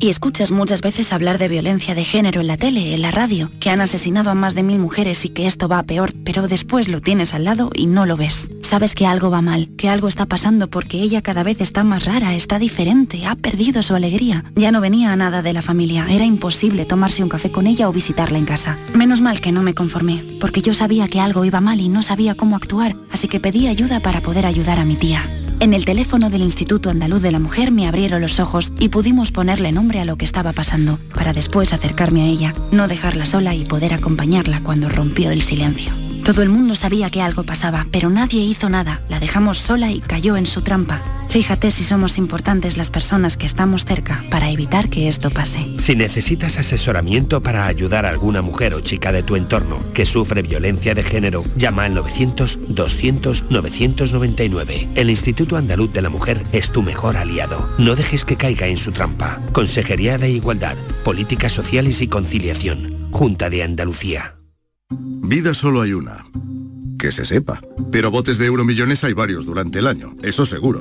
[0.00, 3.50] Y escuchas muchas veces hablar de violencia de género en la tele, en la radio,
[3.58, 6.86] que han asesinado a más de mil mujeres y que esto va peor, pero después
[6.86, 8.48] lo tienes al lado y no lo ves.
[8.62, 12.04] Sabes que algo va mal, que algo está pasando porque ella cada vez está más
[12.04, 14.44] rara, está diferente, ha perdido su alegría.
[14.54, 17.88] Ya no venía a nada de la familia, era imposible tomarse un café con ella
[17.88, 18.78] o visitarla en casa.
[18.94, 22.04] Menos mal que no me conformé, porque yo sabía que algo iba mal y no
[22.04, 25.28] sabía cómo actuar, así que pedí ayuda para poder ayudar a mi tía.
[25.60, 29.32] En el teléfono del Instituto Andaluz de la Mujer me abrieron los ojos y pudimos
[29.32, 33.56] ponerle nombre a lo que estaba pasando, para después acercarme a ella, no dejarla sola
[33.56, 36.07] y poder acompañarla cuando rompió el silencio.
[36.28, 39.00] Todo el mundo sabía que algo pasaba, pero nadie hizo nada.
[39.08, 41.00] La dejamos sola y cayó en su trampa.
[41.30, 45.66] Fíjate si somos importantes las personas que estamos cerca para evitar que esto pase.
[45.78, 50.42] Si necesitas asesoramiento para ayudar a alguna mujer o chica de tu entorno que sufre
[50.42, 54.88] violencia de género, llama al 900-200-999.
[54.96, 57.70] El Instituto Andaluz de la Mujer es tu mejor aliado.
[57.78, 59.40] No dejes que caiga en su trampa.
[59.52, 63.08] Consejería de Igualdad, Políticas Sociales y Conciliación.
[63.12, 64.37] Junta de Andalucía.
[64.90, 66.24] Vida solo hay una.
[66.98, 67.60] Que se sepa.
[67.92, 70.80] Pero botes de euromillones hay varios durante el año, eso seguro.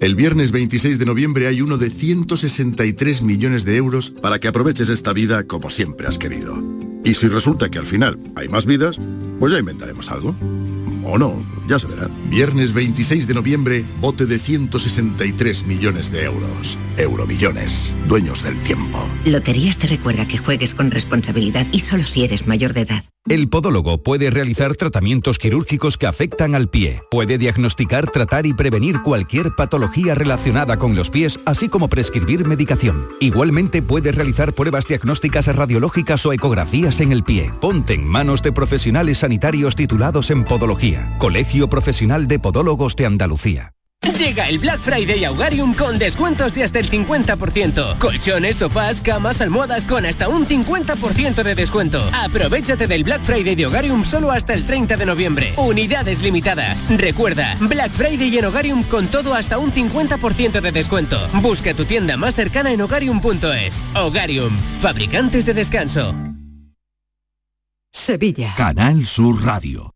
[0.00, 4.88] El viernes 26 de noviembre hay uno de 163 millones de euros para que aproveches
[4.88, 6.62] esta vida como siempre has querido.
[7.04, 8.98] Y si resulta que al final hay más vidas,
[9.40, 10.36] pues ya inventaremos algo.
[11.12, 12.08] O no, ya se verá.
[12.28, 16.78] Viernes 26 de noviembre, bote de 163 millones de euros.
[16.98, 18.98] Euromillones, dueños del tiempo.
[19.24, 23.04] Loterías te recuerda que juegues con responsabilidad y solo si eres mayor de edad.
[23.28, 27.02] El podólogo puede realizar tratamientos quirúrgicos que afectan al pie.
[27.10, 33.08] Puede diagnosticar, tratar y prevenir cualquier patología relacionada con los pies, así como prescribir medicación.
[33.20, 37.52] Igualmente puede realizar pruebas diagnósticas radiológicas o ecografías en el pie.
[37.60, 41.14] Ponte en manos de profesionales sanitarios titulados en podología.
[41.18, 43.74] Colegio Profesional de Podólogos de Andalucía.
[44.02, 47.98] Llega el Black Friday a Hogarium con descuentos de hasta el 50%.
[47.98, 52.02] Colchones, sofás, camas, almohadas con hasta un 50% de descuento.
[52.14, 55.52] Aprovechate del Black Friday de Hogarium solo hasta el 30 de noviembre.
[55.58, 56.86] Unidades limitadas.
[56.88, 61.20] Recuerda, Black Friday en Hogarium con todo hasta un 50% de descuento.
[61.34, 63.84] Busca tu tienda más cercana en hogarium.es.
[63.94, 66.14] Hogarium, fabricantes de descanso.
[67.92, 68.54] Sevilla.
[68.56, 69.92] Canal Sur Radio.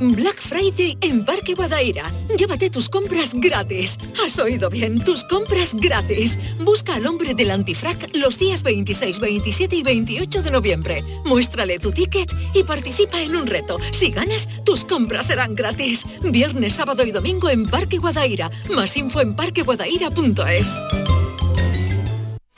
[0.00, 2.10] Black Friday en Parque Guadaira.
[2.36, 3.96] Llévate tus compras gratis.
[4.24, 6.38] Has oído bien, tus compras gratis.
[6.60, 11.04] Busca al hombre del antifrac los días 26, 27 y 28 de noviembre.
[11.24, 13.78] Muéstrale tu ticket y participa en un reto.
[13.90, 16.04] Si ganas, tus compras serán gratis.
[16.22, 18.50] Viernes, sábado y domingo en Parque Guadaira.
[18.74, 21.15] Más info en parqueguadaira.es.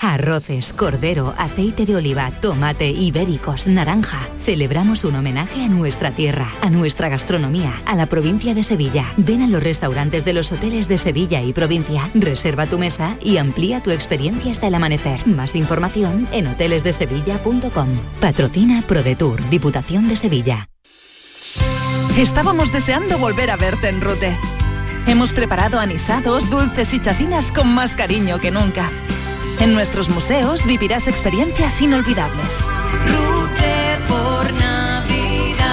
[0.00, 4.28] Arroces, cordero, aceite de oliva, tomate, ibéricos, naranja.
[4.44, 9.12] Celebramos un homenaje a nuestra tierra, a nuestra gastronomía, a la provincia de Sevilla.
[9.16, 13.38] Ven a los restaurantes de los hoteles de Sevilla y provincia, reserva tu mesa y
[13.38, 15.26] amplía tu experiencia hasta el amanecer.
[15.26, 17.88] Más información en hotelesdesevilla.com.
[18.20, 20.68] Patrocina ProDetour, Diputación de Sevilla.
[22.16, 24.38] Estábamos deseando volver a verte en Rute.
[25.08, 28.92] Hemos preparado anisados, dulces y chacinas con más cariño que nunca.
[29.60, 32.66] En nuestros museos vivirás experiencias inolvidables.
[33.06, 35.66] Rute por Navidad.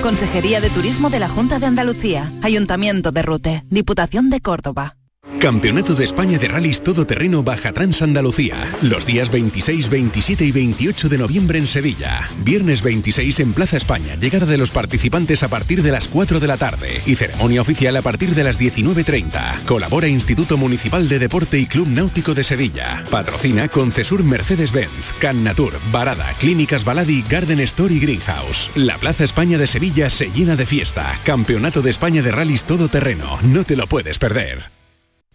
[0.00, 4.96] Consejería de Turismo de la Junta de Andalucía, Ayuntamiento de Rute, Diputación de Córdoba.
[5.42, 8.54] Campeonato de España de Rallys Todoterreno Baja Trans Andalucía.
[8.80, 12.30] Los días 26, 27 y 28 de noviembre en Sevilla.
[12.44, 14.14] Viernes 26 en Plaza España.
[14.14, 17.02] Llegada de los participantes a partir de las 4 de la tarde.
[17.06, 19.64] Y ceremonia oficial a partir de las 19.30.
[19.64, 23.04] Colabora Instituto Municipal de Deporte y Club Náutico de Sevilla.
[23.10, 28.70] Patrocina Concesur Mercedes-Benz, Can Natur, Barada, Clínicas Baladi, Garden Store y Greenhouse.
[28.76, 31.18] La Plaza España de Sevilla se llena de fiesta.
[31.24, 33.40] Campeonato de España de Rallys Todoterreno.
[33.42, 34.81] No te lo puedes perder.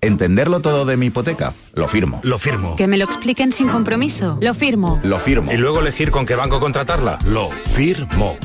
[0.00, 1.54] ¿Entenderlo todo de mi hipoteca?
[1.74, 2.20] Lo firmo.
[2.22, 2.76] Lo firmo.
[2.76, 4.38] Que me lo expliquen sin compromiso.
[4.40, 5.00] Lo firmo.
[5.02, 5.52] Lo firmo.
[5.52, 7.18] Y luego elegir con qué banco contratarla.
[7.26, 8.36] Lo firmo.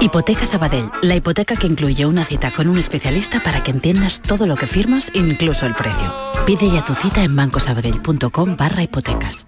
[0.00, 0.90] Hipoteca Sabadell.
[1.02, 4.66] La hipoteca que incluye una cita con un especialista para que entiendas todo lo que
[4.66, 6.12] firmas, incluso el precio.
[6.46, 9.46] Pide ya tu cita en bancosabadell.com barra hipotecas.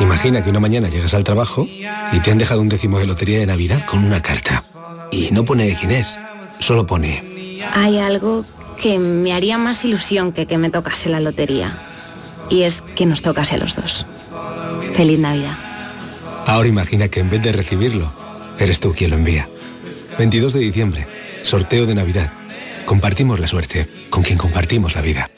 [0.00, 3.40] Imagina que una mañana llegas al trabajo y te han dejado un décimo de lotería
[3.40, 4.64] de Navidad con una carta.
[5.10, 6.18] Y no pone de quién es,
[6.58, 7.30] solo pone...
[7.74, 8.44] Hay algo
[8.82, 11.88] que me haría más ilusión que que me tocase la lotería.
[12.50, 14.06] Y es que nos tocase a los dos.
[14.94, 15.56] Feliz Navidad.
[16.46, 18.12] Ahora imagina que en vez de recibirlo,
[18.58, 19.48] eres tú quien lo envía.
[20.18, 21.06] 22 de diciembre,
[21.44, 22.32] sorteo de Navidad.
[22.84, 25.30] Compartimos la suerte con quien compartimos la vida.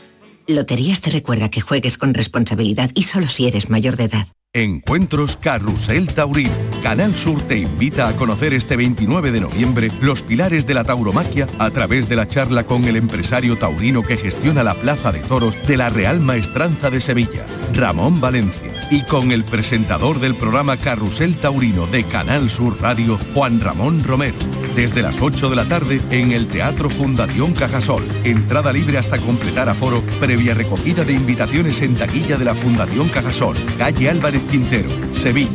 [0.46, 4.26] Loterías te recuerda que juegues con responsabilidad y solo si eres mayor de edad.
[4.56, 6.52] Encuentros Carrusel Taurino.
[6.80, 11.48] Canal Sur te invita a conocer este 29 de noviembre los pilares de la tauromaquia
[11.58, 15.58] a través de la charla con el empresario taurino que gestiona la Plaza de Toros
[15.66, 21.34] de la Real Maestranza de Sevilla, Ramón Valencia, y con el presentador del programa Carrusel
[21.36, 24.36] Taurino de Canal Sur Radio, Juan Ramón Romero.
[24.76, 28.04] Desde las 8 de la tarde en el Teatro Fundación Cajasol.
[28.22, 33.56] Entrada libre hasta completar aforo, previa recogida de invitaciones en taquilla de la Fundación Cajasol,
[33.76, 35.50] calle Álvarez Quintero, Sevilla.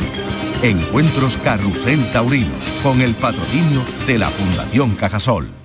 [0.62, 2.52] Encuentros Carrusel Taurino,
[2.84, 5.59] con el patrocinio de la Fundación Cajasol.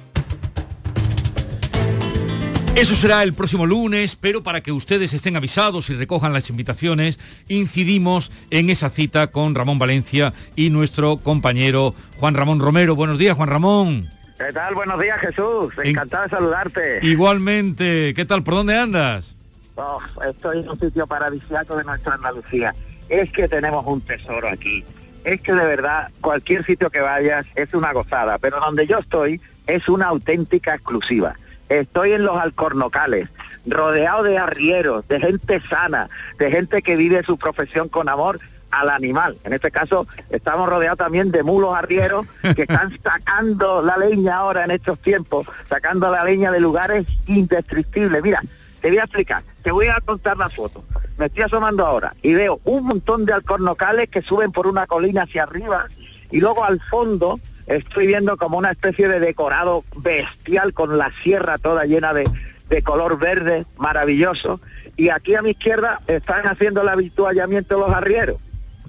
[2.76, 7.20] Eso será el próximo lunes, pero para que ustedes estén avisados y recojan las invitaciones,
[7.46, 12.96] incidimos en esa cita con Ramón Valencia y nuestro compañero Juan Ramón Romero.
[12.96, 14.08] Buenos días, Juan Ramón.
[14.36, 14.74] ¿Qué tal?
[14.74, 15.72] Buenos días, Jesús.
[15.84, 16.98] Encantado de saludarte.
[17.02, 18.12] Igualmente.
[18.12, 18.42] ¿Qué tal?
[18.42, 19.36] ¿Por dónde andas?
[19.76, 22.74] Oh, estoy en un sitio paradisíaco de nuestra Andalucía.
[23.08, 24.84] Es que tenemos un tesoro aquí.
[25.22, 29.40] Es que de verdad, cualquier sitio que vayas es una gozada, pero donde yo estoy
[29.68, 31.36] es una auténtica exclusiva.
[31.80, 33.28] Estoy en los alcornocales,
[33.66, 36.08] rodeado de arrieros, de gente sana,
[36.38, 38.38] de gente que vive su profesión con amor
[38.70, 39.36] al animal.
[39.42, 44.62] En este caso, estamos rodeados también de mulos arrieros que están sacando la leña ahora
[44.62, 48.22] en estos tiempos, sacando la leña de lugares indestructibles.
[48.22, 48.40] Mira,
[48.80, 50.84] te voy a explicar, te voy a contar la foto.
[51.18, 55.22] Me estoy asomando ahora y veo un montón de alcornocales que suben por una colina
[55.22, 55.88] hacia arriba
[56.30, 61.58] y luego al fondo estoy viendo como una especie de decorado bestial con la sierra
[61.58, 62.24] toda llena de,
[62.68, 64.60] de color verde, maravilloso.
[64.96, 68.36] Y aquí a mi izquierda están haciendo el habituallamiento los arrieros.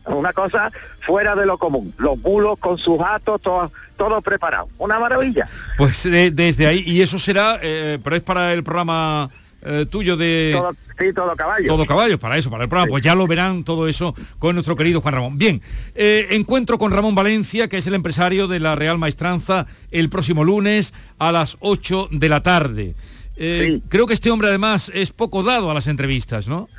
[0.06, 1.94] Una cosa fuera de lo común.
[1.98, 4.70] Los bulos con sus gatos, todo, todo preparado.
[4.78, 5.48] Una maravilla.
[5.78, 9.30] Pues desde ahí, y eso será, eh, pero es para el programa
[9.68, 10.54] eh, tuyo de...
[10.56, 11.68] Todo, sí, todo caballo.
[11.68, 12.90] Todo caballo, para eso, para el programa.
[12.90, 15.38] Pues ya lo verán todo eso con nuestro querido Juan Ramón.
[15.40, 15.62] Bien,
[15.96, 20.44] eh, encuentro con Ramón Valencia, que es el empresario de la Real Maestranza, el próximo
[20.44, 22.96] lunes a las 8 de la tarde.
[23.38, 26.70] Eh, creo que este hombre además es poco dado a las entrevistas, ¿no?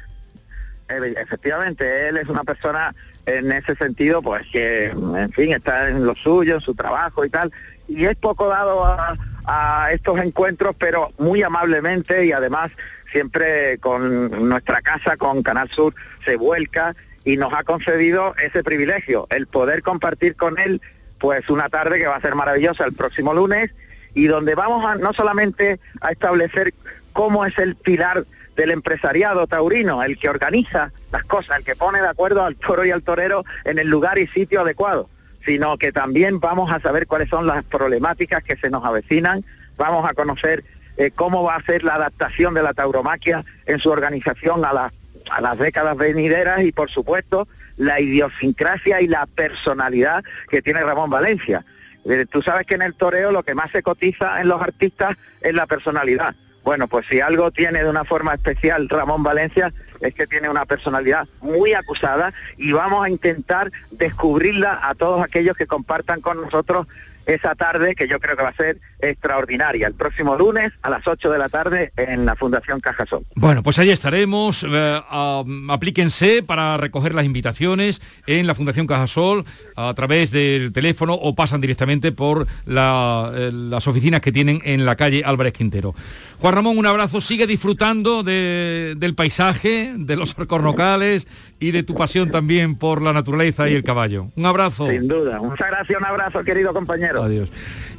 [0.89, 2.95] Efectivamente, él es una persona
[3.27, 7.31] en ese sentido, pues que, en fin, está en lo suyo, en su trabajo y
[7.31, 7.53] tal,
[7.89, 9.17] y es poco dado a,
[9.47, 12.71] a estos encuentros, pero muy amablemente y además
[13.11, 15.95] siempre con nuestra casa, con Canal Sur,
[16.25, 16.95] se vuelca
[17.25, 20.81] y nos ha concedido ese privilegio, el poder compartir con él
[21.19, 23.71] pues una tarde que va a ser maravillosa el próximo lunes
[24.15, 26.75] y donde vamos a no solamente a establecer
[27.13, 28.27] cómo es el pilar
[28.57, 32.85] del empresariado taurino, el que organiza las cosas, el que pone de acuerdo al toro
[32.85, 35.09] y al torero en el lugar y sitio adecuado,
[35.47, 39.45] sino que también vamos a saber cuáles son las problemáticas que se nos avecinan,
[39.79, 40.65] vamos a conocer
[40.99, 44.93] eh, cómo va a ser la adaptación de la tauromaquia en su organización a, la-
[45.31, 51.11] a las décadas venideras y por supuesto la idiosincrasia y la personalidad que tiene Ramón
[51.11, 51.65] Valencia.
[52.07, 55.17] Eh, tú sabes que en el toreo lo que más se cotiza en los artistas
[55.41, 56.35] es la personalidad.
[56.65, 60.67] Bueno, pues si algo tiene de una forma especial Ramón Valencia es que tiene una
[60.67, 66.87] personalidad muy acusada y vamos a intentar descubrirla a todos aquellos que compartan con nosotros
[67.27, 68.79] esa tarde que yo creo que va a ser
[69.11, 73.25] extraordinaria, el próximo lunes a las 8 de la tarde en la Fundación Cajasol.
[73.35, 74.65] Bueno, pues allí estaremos.
[74.69, 75.01] eh,
[75.69, 79.45] aplíquense para recoger las invitaciones en la Fundación Cajasol
[79.77, 84.85] a través del teléfono o pasan directamente por la, eh, las oficinas que tienen en
[84.85, 85.95] la calle Álvarez Quintero.
[86.39, 87.21] Juan Ramón, un abrazo.
[87.21, 91.27] Sigue disfrutando de- del paisaje, de los arcornocales
[91.59, 94.29] y de tu pasión también por la naturaleza y el caballo.
[94.37, 94.89] Un abrazo.
[94.91, 95.41] Sin duda.
[95.41, 97.23] Muchas gracias, un abrazo, querido compañero.
[97.23, 97.49] Adiós.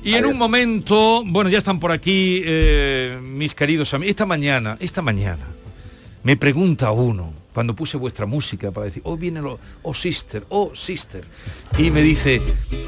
[0.03, 4.09] Y en un momento, bueno, ya están por aquí eh, mis queridos amigos.
[4.11, 5.45] Esta mañana, esta mañana,
[6.23, 10.71] me pregunta uno, cuando puse vuestra música para decir, oh, viene lo, oh, sister, oh,
[10.75, 11.23] sister.
[11.77, 12.41] Y me dice,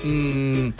[0.03, 0.73] mm, mm,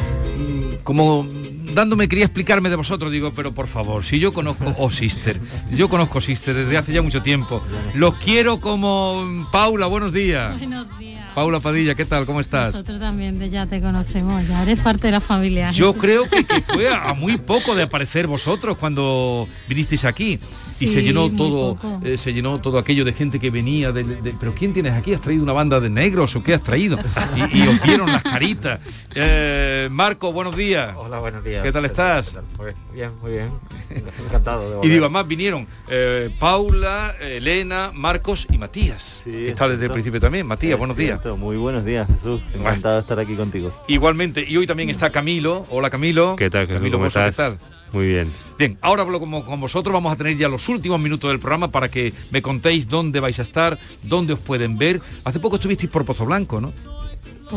[0.84, 1.28] como
[1.74, 5.40] dándome, quería explicarme de vosotros, digo, pero por favor, si yo conozco, oh, sister,
[5.72, 7.62] yo conozco sister desde hace ya mucho tiempo.
[7.96, 10.58] Los quiero como mm, Paula, buenos días.
[10.58, 11.19] Buenos días.
[11.40, 12.26] Paula Padilla, ¿qué tal?
[12.26, 12.74] ¿Cómo estás?
[12.74, 15.72] Nosotros también de ya te conocemos, ya eres parte de la familia.
[15.72, 20.38] Yo creo que, que fue a, a muy poco de aparecer vosotros cuando vinisteis aquí
[20.80, 24.34] y se llenó todo, eh, se llenó todo aquello de gente que venía de, de-
[24.40, 25.14] pero quién tienes aquí?
[25.14, 26.98] ¿Has traído una banda de negros o qué has traído?
[27.36, 28.80] Y, y os vieron las caritas.
[29.16, 30.94] Eh, Marco, buenos días.
[30.96, 31.64] Hola, buenos días.
[31.64, 32.38] ¿Qué tal estás?
[32.58, 33.50] Pues bien, muy bien.
[34.28, 39.86] Encantado de Y digo, además vinieron eh, Paula, Elena, Marcos y Matías, que está desde
[39.86, 40.46] el principio también.
[40.48, 41.20] Matías, buenos días.
[41.38, 42.42] Muy buenos días, Jesús.
[42.54, 43.74] Encantado de estar aquí contigo.
[43.88, 45.66] Igualmente, y hoy también está Camilo.
[45.70, 46.36] Hola Camilo.
[46.36, 46.78] ¿Qué tal, Jesús?
[46.80, 47.58] Camilo ¿Cómo Bosa, ¿qué estás?
[47.58, 47.79] tal?
[47.94, 48.32] Muy bien.
[48.58, 51.72] Bien, ahora hablo como con vosotros, vamos a tener ya los últimos minutos del programa
[51.72, 55.02] para que me contéis dónde vais a estar, dónde os pueden ver.
[55.24, 56.72] Hace poco estuvisteis por Pozo Blanco, ¿no?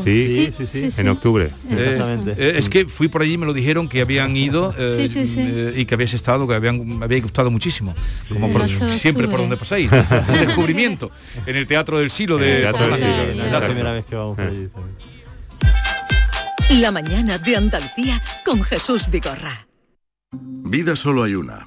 [0.05, 1.51] Sí, sí, sí, sí, en octubre.
[1.70, 2.30] Eh, Exactamente.
[2.39, 5.09] eh, es que fui por allí y me lo dijeron que habían ido eh, Sí,
[5.09, 5.37] sí, sí.
[5.39, 7.95] eh, y que habéis estado, que habían, me había gustado muchísimo.
[8.30, 9.91] Como El por- 8 de siempre por donde pasáis.
[10.28, 11.11] Un descubrimiento
[11.45, 13.66] en el Teatro del Silo de la Exacto.
[13.66, 14.68] primera vez que vamos por allí.
[16.70, 19.66] La mañana de Andalucía con Jesús Vigorra.
[20.33, 21.66] Vida solo hay una.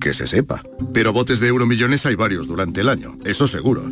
[0.00, 0.62] Que se sepa.
[0.94, 3.82] Pero botes de euromillones hay varios durante el año, eso seguro.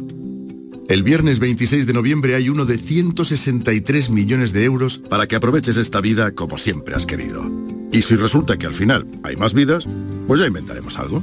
[0.88, 5.76] El viernes 26 de noviembre hay uno de 163 millones de euros para que aproveches
[5.76, 7.48] esta vida como siempre has querido.
[7.92, 9.86] Y si resulta que al final hay más vidas,
[10.26, 11.22] pues ya inventaremos algo.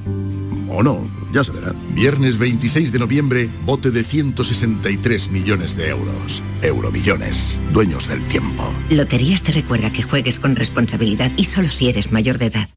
[0.70, 1.74] O no, ya se verá.
[1.91, 6.41] Viernes 26 de noviembre, bote de 163 millones de euros.
[6.61, 8.63] Euromillones, dueños del tiempo.
[8.89, 12.70] Loterías te recuerda que juegues con responsabilidad y solo si eres mayor de edad.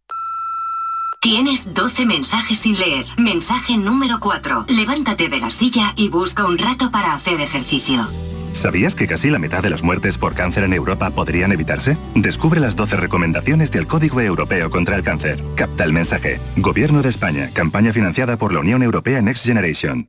[1.20, 3.04] Tienes 12 mensajes sin leer.
[3.18, 4.64] Mensaje número 4.
[4.68, 8.08] Levántate de la silla y busca un rato para hacer ejercicio.
[8.52, 11.96] ¿Sabías que casi la mitad de las muertes por cáncer en Europa podrían evitarse?
[12.14, 15.42] Descubre las 12 recomendaciones del Código Europeo contra el Cáncer.
[15.56, 16.40] Capta el mensaje.
[16.56, 17.50] Gobierno de España.
[17.52, 20.08] Campaña financiada por la Unión Europea Next Generation.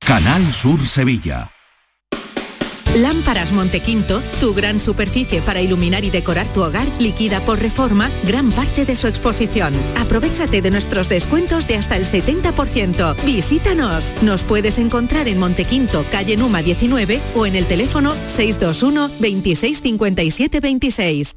[0.00, 1.50] Canal Sur Sevilla.
[2.94, 8.50] Lámparas Montequinto, tu gran superficie para iluminar y decorar tu hogar, liquida por reforma gran
[8.50, 9.74] parte de su exposición.
[9.96, 13.14] Aprovechate de nuestros descuentos de hasta el 70%.
[13.24, 14.14] Visítanos.
[14.22, 20.60] Nos puedes encontrar en Montequinto, calle Numa 19 o en el teléfono 621 26 57
[20.60, 21.36] 26.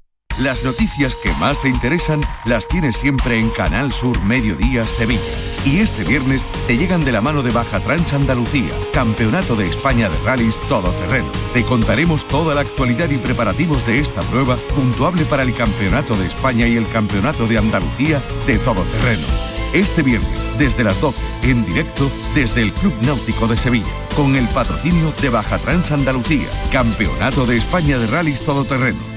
[0.41, 5.21] Las noticias que más te interesan las tienes siempre en Canal Sur Mediodía Sevilla.
[5.65, 10.09] Y este viernes te llegan de la mano de Baja Trans Andalucía, Campeonato de España
[10.09, 11.31] de Rallys Todoterreno.
[11.53, 16.25] Te contaremos toda la actualidad y preparativos de esta prueba, puntuable para el Campeonato de
[16.25, 19.27] España y el Campeonato de Andalucía de Todoterreno.
[19.73, 24.47] Este viernes, desde las 12, en directo desde el Club Náutico de Sevilla, con el
[24.47, 29.10] patrocinio de Baja Trans Andalucía, Campeonato de España de Rallys Todoterreno.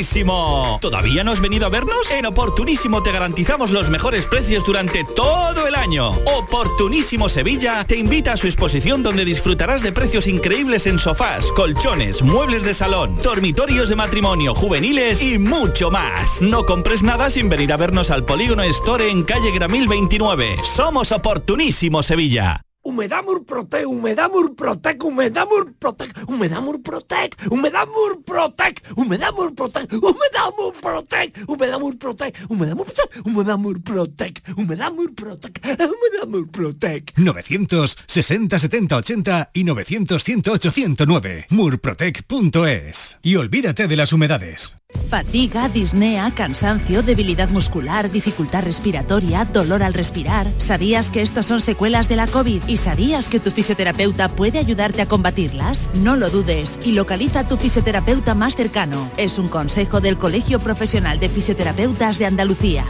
[0.00, 0.78] ¡Oportunísimo!
[0.80, 2.10] ¿Todavía no has venido a vernos?
[2.10, 6.12] En Oportunísimo te garantizamos los mejores precios durante todo el año.
[6.24, 12.22] Oportunísimo Sevilla te invita a su exposición donde disfrutarás de precios increíbles en sofás, colchones,
[12.22, 16.40] muebles de salón, dormitorios de matrimonio, juveniles y mucho más.
[16.40, 20.60] No compres nada sin venir a vernos al Polígono Store en calle Gramil 29.
[20.62, 22.62] Somos Oportunísimo Sevilla.
[22.90, 31.78] Humedad Murprotec, Humedad Murprotec, Humedad Murprotec, Humedad Murprotec, Humedad Murprotec, Humedad Murprotec, Humedad Murprotec, Humedad
[31.78, 37.12] Murprotec, Humedad Murprotec, Humedad Murprotec, Humedad Murprotec, Humedad Murprotec.
[37.16, 41.46] 960 70 80 y 900 108 109.
[41.50, 43.18] Murprotec.es.
[43.22, 44.79] Y olvídate de las humedades.
[45.08, 50.46] Fatiga, disnea, cansancio, debilidad muscular, dificultad respiratoria, dolor al respirar.
[50.58, 55.02] ¿Sabías que estos son secuelas de la COVID y sabías que tu fisioterapeuta puede ayudarte
[55.02, 55.90] a combatirlas?
[55.94, 59.10] No lo dudes y localiza a tu fisioterapeuta más cercano.
[59.16, 62.84] Es un consejo del Colegio Profesional de Fisioterapeutas de Andalucía.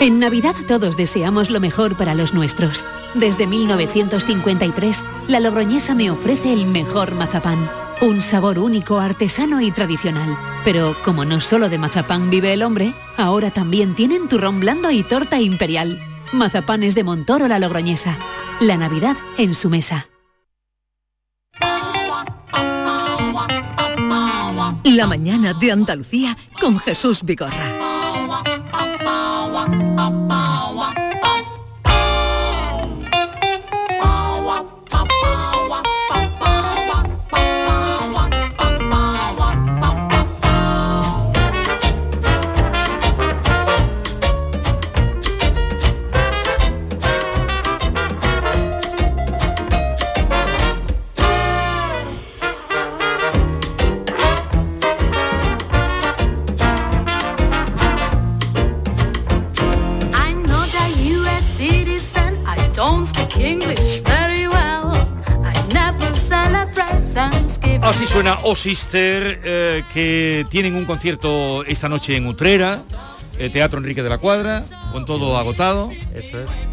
[0.00, 2.86] En Navidad todos deseamos lo mejor para los nuestros.
[3.14, 7.68] Desde 1953, la Logroñesa me ofrece el mejor mazapán.
[8.00, 10.38] Un sabor único, artesano y tradicional.
[10.64, 15.02] Pero como no solo de mazapán vive el hombre, ahora también tienen turrón blando y
[15.02, 15.98] torta imperial.
[16.32, 18.16] Mazapanes de Montoro la Logroñesa.
[18.60, 20.08] La Navidad en su mesa.
[24.84, 27.88] La mañana de Andalucía con Jesús Vigorra.
[67.88, 72.82] Así suena Oh Sister, eh, que tienen un concierto esta noche en Utrera,
[73.38, 74.62] eh, Teatro Enrique de la Cuadra,
[74.92, 75.90] con todo agotado.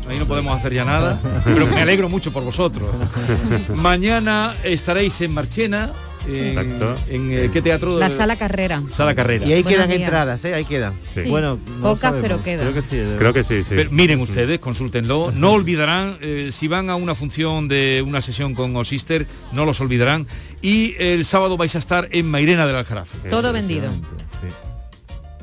[0.09, 2.89] Ahí no podemos hacer ya nada, pero me alegro mucho por vosotros.
[3.75, 5.93] Mañana estaréis en Marchena.
[6.27, 6.95] En, Exacto.
[7.09, 7.97] en, eh, qué teatro?
[7.97, 8.81] La sala carrera.
[8.89, 9.45] Sala Carrera.
[9.45, 10.01] Y ahí Buenos quedan días.
[10.01, 10.53] entradas, ¿eh?
[10.55, 10.93] Ahí quedan.
[11.13, 11.21] Sí.
[11.29, 12.21] Bueno, no Pocas, sabemos.
[12.21, 12.61] pero quedan.
[12.65, 13.01] Creo que sí.
[13.19, 13.69] Creo que sí, sí.
[13.75, 15.31] Pero miren ustedes, consúltenlo.
[15.35, 19.79] No olvidarán, eh, si van a una función de una sesión con Osister, no los
[19.81, 20.25] olvidarán.
[20.61, 23.29] Y el sábado vais a estar en Mairena del Aljarafe.
[23.29, 23.91] Todo vendido.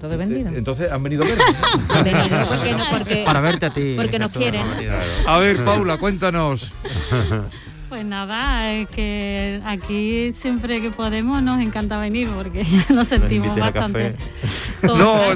[0.01, 0.49] Todo vendido.
[0.49, 1.39] Entonces han venido a ver.
[2.05, 3.95] Venido porque no, porque, Para verte a ti.
[3.97, 4.67] porque nos quieren.
[5.29, 6.73] A ver, Paula, cuéntanos.
[7.93, 14.17] Pues nada, es que aquí siempre que podemos nos encanta venir porque nos sentimos bastante.
[14.83, 15.21] No.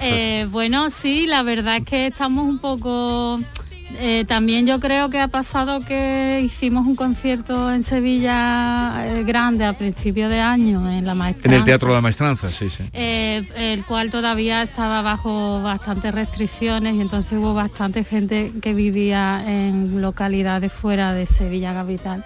[0.00, 3.40] Eh, bueno, sí, la verdad es que estamos un poco...
[3.98, 9.64] eh, también yo creo que ha pasado que hicimos un concierto en Sevilla eh, grande
[9.64, 12.84] a principio de año en la En maestra el Teatro de la Maestranza, sí, sí.
[12.92, 19.44] eh, el cual todavía estaba bajo bastantes restricciones y entonces hubo bastante gente que vivía
[19.46, 22.24] en localidades fuera de Sevilla capital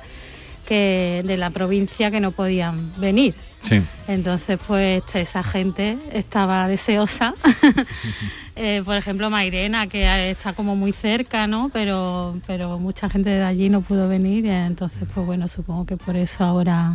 [0.67, 3.35] que de la provincia que no podían venir.
[3.61, 3.83] Sí.
[4.07, 7.35] Entonces, pues esa gente estaba deseosa.
[8.63, 11.71] Eh, por ejemplo, Mairena, que está como muy cerca, ¿no?
[11.73, 14.45] Pero, pero mucha gente de allí no pudo venir.
[14.45, 16.93] entonces, pues bueno, supongo que por eso ahora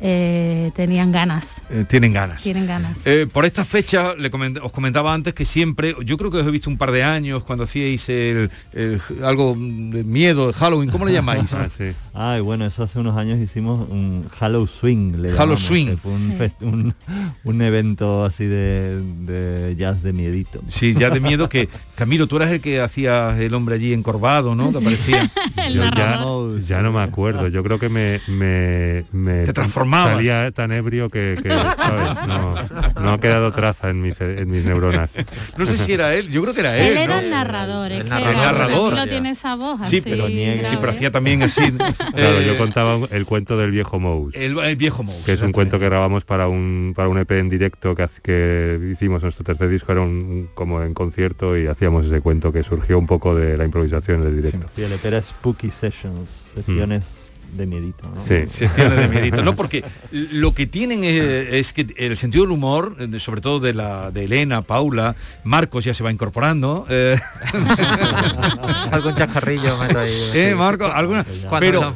[0.00, 1.46] eh, tenían ganas.
[1.70, 2.42] Eh, tienen ganas.
[2.42, 2.98] Tienen ganas.
[3.04, 6.46] Eh, por esta fecha, le coment- os comentaba antes que siempre, yo creo que os
[6.46, 10.90] he visto un par de años cuando hacíais el, el- algo de miedo, de Halloween,
[10.90, 11.52] ¿cómo le llamáis?
[11.54, 11.92] Ah, sí.
[12.12, 15.16] Ay, bueno, eso hace unos años hicimos un Hallow Swing.
[15.16, 15.96] Le Hallow llamamos, Swing.
[15.96, 16.36] Fue un, Sí.
[16.38, 16.94] fest- un,
[17.44, 20.62] un evento así de, de jazz de miedito.
[20.68, 24.54] Sí, ya de miedo que Camilo, tú eras el que hacías el hombre allí encorvado,
[24.54, 24.70] ¿no?
[24.70, 25.30] Que aparecía.
[25.66, 27.48] El Yo ya- no me acuerdo.
[27.48, 29.52] Yo creo que me, me, me Te
[29.92, 32.26] salía tan ebrio que, que, ¿sabes?
[32.26, 32.54] No,
[33.02, 35.10] no ha quedado traza en, mi ce- en mis neuronas.
[35.56, 36.92] No sé si era él, yo creo que era él.
[36.92, 37.20] Él era ¿no?
[37.20, 38.30] el narrador, El narrador.
[38.30, 38.90] El narrador.
[38.94, 40.78] Camilo tiene esa voz Sí, así pero sí, grave.
[40.80, 41.62] pero hacía también así.
[42.14, 44.34] Claro, eh, yo contaba un- el cuento del viejo Mouse.
[44.36, 45.24] el, el viejo Mouse.
[45.24, 48.90] que es un cuento que grabamos para un para un EP en directo que, que
[48.92, 52.98] hicimos nuestro tercer disco era un como en concierto y hacíamos ese cuento que surgió
[52.98, 54.66] un poco de la improvisación del directo.
[54.76, 57.23] Sí, el EP era Spooky Sessions, sesiones
[57.56, 58.04] de miedito.
[58.14, 58.20] ¿no?
[58.26, 58.46] Sí.
[58.48, 59.54] Sesiones de miedito, ¿no?
[59.56, 63.74] Porque lo que tienen es, es que el sentido del humor, eh, sobre todo de
[63.74, 66.86] la de Elena, Paula, Marcos ya se va incorporando.
[66.88, 67.16] eh,
[68.90, 70.12] Algún chascarrillo meto ahí.
[70.34, 70.54] eh, sí.
[70.56, 71.24] Marco, alguna.
[71.60, 71.94] Pero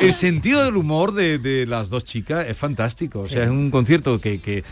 [0.00, 3.20] el sentido del humor de, de las dos chicas es fantástico.
[3.20, 4.64] O sea, es un concierto que, que, eh,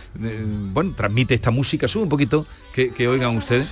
[0.72, 1.88] bueno, transmite esta música.
[1.88, 3.68] Sube un poquito, que, que oigan ustedes.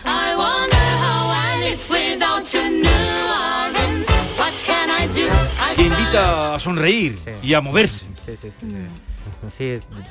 [5.76, 8.06] Que invita a sonreír y a moverse.
[8.26, 8.66] Sí, sí, sí.
[9.56, 9.64] Sí,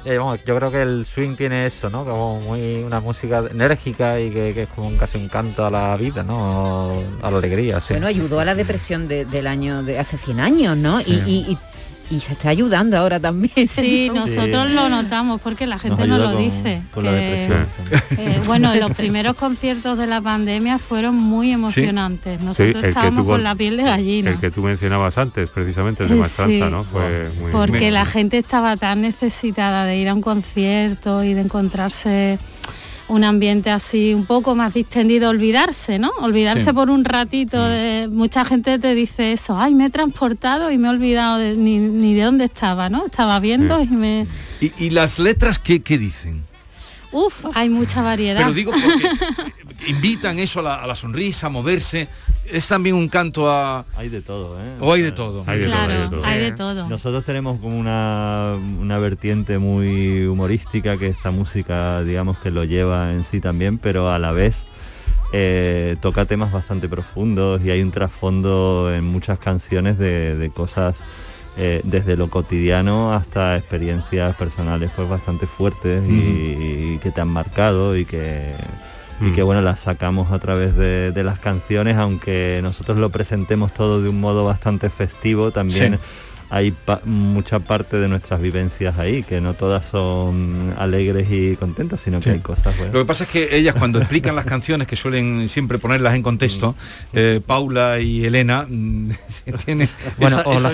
[0.06, 2.04] eh, yo creo que el swing tiene eso, ¿no?
[2.06, 5.70] Como muy una música enérgica y que, que es como un, casi un canto a
[5.70, 6.92] la vida, ¿no?
[7.22, 7.94] A la alegría, sí.
[7.94, 11.00] Bueno, ayudó a la depresión de- del año de hace 100 años, ¿no?
[11.02, 11.24] Y, Sí.
[11.28, 11.58] y- y-
[12.12, 13.68] y se está ayudando ahora también.
[13.68, 14.26] Sí, ¿no?
[14.28, 16.82] nosotros lo notamos porque la gente no ayuda lo con- dice.
[16.94, 17.68] con la que, depresión.
[18.18, 22.40] eh, bueno, los primeros conciertos de la pandemia fueron muy emocionantes.
[22.42, 24.32] Nosotros estábamos con la piel de gallina.
[24.32, 26.72] El que tú mencionabas antes, precisamente, el de Eh, Maestranza, sí.
[26.72, 26.84] ¿no?
[26.84, 31.42] Fue muy Porque la gente estaba tan necesitada de ir a un concierto y de
[31.42, 32.38] encontrarse
[33.12, 36.12] un ambiente así un poco más distendido, olvidarse, ¿no?
[36.22, 36.72] Olvidarse Sí.
[36.74, 37.62] por un ratito.
[37.62, 41.58] De, mucha gente te dice eso, ay, me he transportado y me he olvidado de-
[41.58, 43.06] ni, ni de dónde estaba, ¿no?
[43.08, 44.28] Estaba viendo y me...
[44.62, 46.42] ¿Y, y las letras qué, qué dicen?
[47.12, 48.40] Uf, hay mucha variedad.
[48.40, 49.10] Pero digo porque
[49.88, 52.08] invitan eso a la, a la sonrisa, a moverse.
[52.52, 53.86] Es también un canto a...
[53.96, 54.76] Hay de todo, ¿eh?
[54.80, 55.44] O hay de todo.
[55.48, 56.26] Hay de todo, hay de todo.
[56.26, 56.90] hay de todo.
[56.90, 63.14] Nosotros tenemos como una, una vertiente muy humorística que esta música, digamos que lo lleva
[63.14, 64.64] en sí también, pero a la vez
[65.34, 70.98] eh, toca temas bastante profundos y hay un trasfondo en muchas canciones de, de cosas
[71.58, 77.30] eh, desde lo cotidiano hasta experiencias personales pues bastante fuertes y, y que te han
[77.30, 78.54] marcado y que
[79.22, 79.34] y Mm.
[79.36, 84.02] que bueno las sacamos a través de, de las canciones aunque nosotros lo presentemos todo
[84.02, 86.00] de un modo bastante festivo también Sí.
[86.54, 92.02] Hay pa- mucha parte de nuestras vivencias ahí que no todas son alegres y contentas
[92.04, 94.86] sino que hay cosas bueno, Lo que pasa es que ellas cuando explican las canciones,
[94.86, 96.76] que suelen siempre ponerlas en contexto,
[97.14, 99.12] eh, Paula y Elena mm,
[99.66, 100.74] tienen Bueno, esa, o esa la-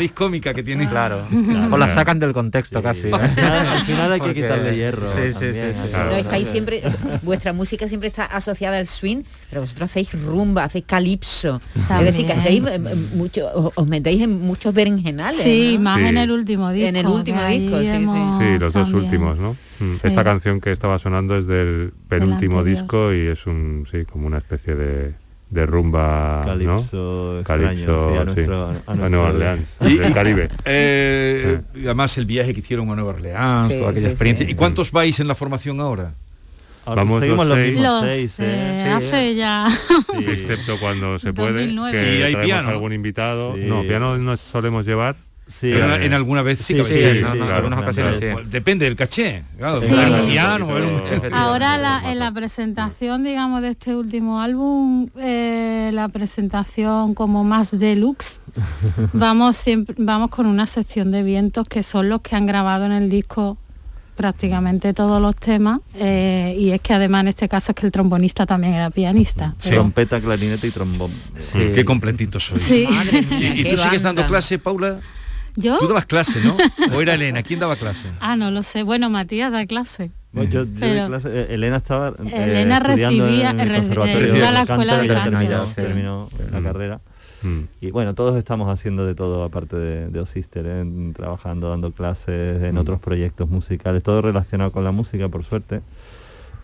[0.54, 0.88] que tienen.
[0.90, 1.28] Claro,
[1.72, 3.12] o la sacan del contexto casi ¿eh?
[3.14, 5.90] al, final, al final hay que Porque- quitarle hierro Sí, sí, también, sí, sí.
[5.90, 6.10] claro.
[6.10, 6.82] No, estáis siempre,
[7.22, 11.62] vuestra música siempre está asociada al swing, pero vosotros hacéis rumba, hacéis calipso.
[12.00, 15.42] Es decir, que hacéis eh, eh, mucho, os- os metéis en muchos berenjenales.
[15.42, 15.84] Sí, ¿no?
[15.84, 16.06] más Sí.
[16.08, 16.88] en el último disco.
[16.90, 17.92] En el último disco, sí, sí.
[17.92, 19.56] hemos Sí, los dos últimos, ¿no?
[19.80, 20.00] Mm, Sí.
[20.08, 24.40] Esta canción que estaba sonando es del penúltimo disco y es un sí, como una
[24.40, 25.14] especie de,
[25.50, 30.14] de rumba, Calipso Calipso, sí, a sí, nuestro- a a nuestro- Nueva Orleans, Y- del
[30.14, 30.50] Caribe.
[30.66, 34.46] Eh, y además el viaje que hicieron a Nueva Orleans, Sí, toda aquella sí, experiencia.
[34.46, 34.52] sí.
[34.52, 36.14] ¿Y cuántos vais en la formación ahora?
[36.88, 37.74] Ahora Vamos seguimos los los seis.
[37.76, 38.84] mismos Los, seis, eh, ¿eh?
[39.00, 39.68] Sí, hace ya...
[40.20, 40.26] sí.
[40.32, 41.92] Excepto cuando se puede, 2009.
[41.92, 42.70] que Y hay piano.
[42.70, 43.56] algún invitado.
[43.56, 43.62] Sí.
[43.66, 45.18] No, piano no solemos llevar.
[45.50, 47.56] Sí, Pero eh, en alguna vez sí, sí, que sí, sí, sí, en claro.
[47.56, 48.46] algunas ocasiones Claro, sí.
[48.50, 49.44] Depende del caché.
[49.58, 49.88] Claro, Sí.
[49.88, 50.32] claro, Sí.
[50.32, 50.68] piano,
[51.34, 57.78] Ahora la- en la presentación, digamos, de este último álbum, eh, la presentación como más
[57.78, 58.40] deluxe,
[59.14, 62.92] vamos siempre, vamos con una sección de vientos que son los que han grabado en
[62.92, 63.58] el disco
[64.18, 67.92] prácticamente todos los temas eh, y es que además en este caso es que el
[67.92, 69.54] trombonista también era pianista.
[69.60, 69.70] Sí.
[69.70, 71.12] trompeta, clarinete y trombón.
[71.54, 72.60] Sí, Qué completito soy.
[72.60, 72.88] Sí.
[72.92, 75.00] Madre mía, ¿Y, tú sigues dando clase, Paula?
[75.56, 75.78] ¿Yo?
[75.80, 76.56] Tú dabas clase, ¿no?
[76.96, 77.42] ¿O era Elena?
[77.42, 78.12] ¿Quién daba clase?
[78.20, 78.84] Ah, no lo sé.
[78.84, 80.12] Bueno, Matías da clase.
[80.32, 83.70] Bueno, yo, yo di Pero- clase- eh, Elena estaba eh, Elena estudiando recibía- en el
[83.70, 85.32] re- conservatorio iba a la escuela de canto.
[85.32, 85.74] terminó, Sí.
[85.76, 86.64] terminó la Mm.
[86.64, 87.00] carrera.
[87.44, 87.60] Mm.
[87.82, 91.12] Y bueno, todos estamos haciendo de todo aparte de, de Osister, ¿eh?
[91.16, 92.80] trabajando, dando clases en Mm.
[92.80, 95.82] otros proyectos musicales, todo relacionado con la música, por suerte.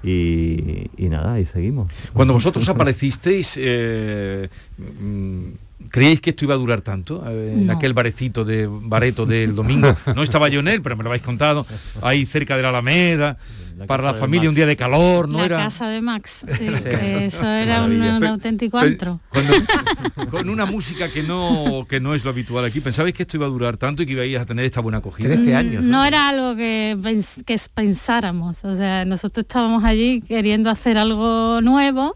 [0.04, 1.90] Y, y nada, y seguimos.
[2.12, 5.44] Cuando vosotros aparecisteis, eh, mm,
[5.90, 7.22] ¿Creéis que esto iba a durar tanto?
[7.28, 9.94] Eh, En aquel barecito de bareto del domingo.
[10.16, 11.66] No estaba yo en él, pero me lo habéis contado.
[12.02, 13.38] Ahí cerca de la Alameda,
[13.88, 15.58] para la familia un día de calor, ¿no la era?
[15.58, 19.20] casa de Max, sí, eso era un, un auténtico antro.
[19.30, 19.54] Cuando-
[20.32, 22.80] con una música que no que no es lo habitual aquí.
[22.82, 25.36] ¿Pensabais que esto iba a durar tanto y que ibais a tener esta buena acogida?
[25.36, 30.98] Mm, No era algo que, pens- que pensáramos, o sea, nosotros estábamos allí queriendo hacer
[30.98, 32.16] algo nuevo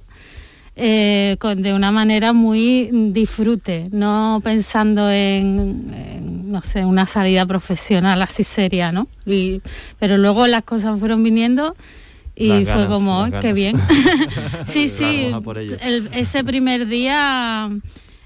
[0.77, 7.45] eh, con, de una manera muy disfrute, no pensando en, en, no sé, una salida
[7.45, 9.07] profesional así seria, ¿no?
[9.25, 9.61] Y-
[9.99, 11.75] pero luego las cosas fueron viniendo
[12.35, 13.53] y Las fue ganas, como, las "Ay, qué ganas".
[13.55, 13.81] bien.
[14.67, 15.31] sí, sí,
[15.81, 17.69] el- ese primer día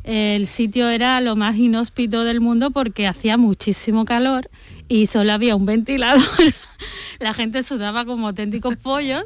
[0.04, 4.50] el sitio era lo más inhóspito del mundo porque hacía muchísimo calor
[4.92, 6.22] y solo había un ventilador.
[7.20, 9.24] La gente sudaba como auténticos pollos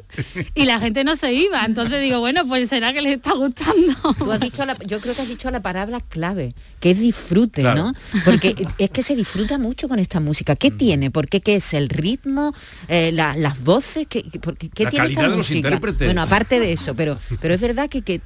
[0.54, 1.64] y la gente no se iba.
[1.64, 3.94] Entonces digo, bueno, pues será que les está gustando.
[4.18, 7.62] Tú has dicho la- yo creo que has dicho la palabra clave, que es disfrute,
[7.62, 7.84] Claro.
[7.84, 7.92] ¿no?
[8.26, 10.56] Porque es que se disfruta mucho con esta música.
[10.56, 11.10] ¿Qué tiene?
[11.10, 11.40] ¿Por qué?
[11.40, 11.72] ¿Qué es?
[11.72, 12.52] ¿El ritmo?
[12.88, 14.06] Eh, la- ¿Las voces?
[14.10, 15.68] ¿Qué, qué- por qué- La tiene esta de los música?
[15.68, 16.06] intérpretes.
[16.06, 18.20] Bueno, aparte de eso, pero, pero es verdad que, que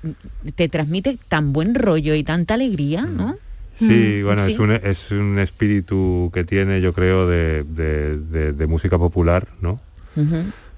[0.57, 3.37] te transmite tan buen rollo y tanta alegría, ¿no?
[3.81, 4.53] Sí, Mm, bueno, sí.
[4.53, 9.49] Es, un, es un espíritu que tiene, yo creo, de, de- de- de música popular,
[9.61, 9.81] ¿no?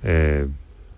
[0.05, 0.47] Eh,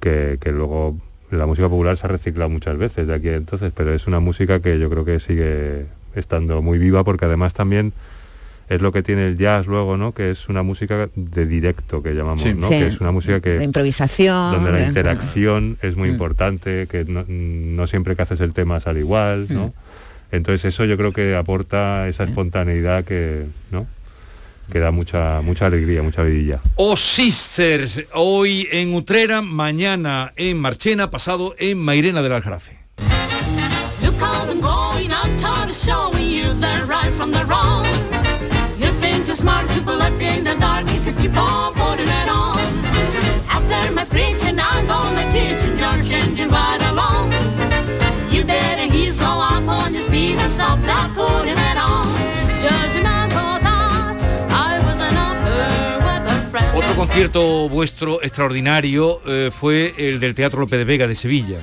[0.01, 0.97] que, que luego
[1.31, 4.21] la música popular se ha reciclado muchas veces de aquí a entonces, pero es una
[4.21, 7.93] música que yo creo que sigue estando muy viva porque además también
[8.69, 10.13] es lo que tiene el jazz luego, ¿no?
[10.13, 12.55] Que es una música de directo que llamamos, Sí.
[12.55, 12.69] ¿no?
[12.69, 12.75] Sí.
[12.75, 14.53] Que es una música que De improvisación.
[14.55, 16.13] donde la interacción es muy Mm.
[16.13, 19.73] importante, que no, no siempre que haces el tema sale igual, ¿no?
[20.35, 23.87] Entonces eso yo creo que aporta esa espontaneidad que, ¿no?
[24.73, 26.61] Que da mucha, mucha alegría, mucha vidilla.
[26.75, 32.79] O Sisters, hoy en Utrera, mañana en Marchena, pasado en Mairena del Aljarafe.
[43.57, 47.24] After my preaching and all my teaching, you're changing right along.
[56.75, 61.59] Otro concierto vuestro extraordinario eh, fue el del Teatro López de Vega de Sevilla.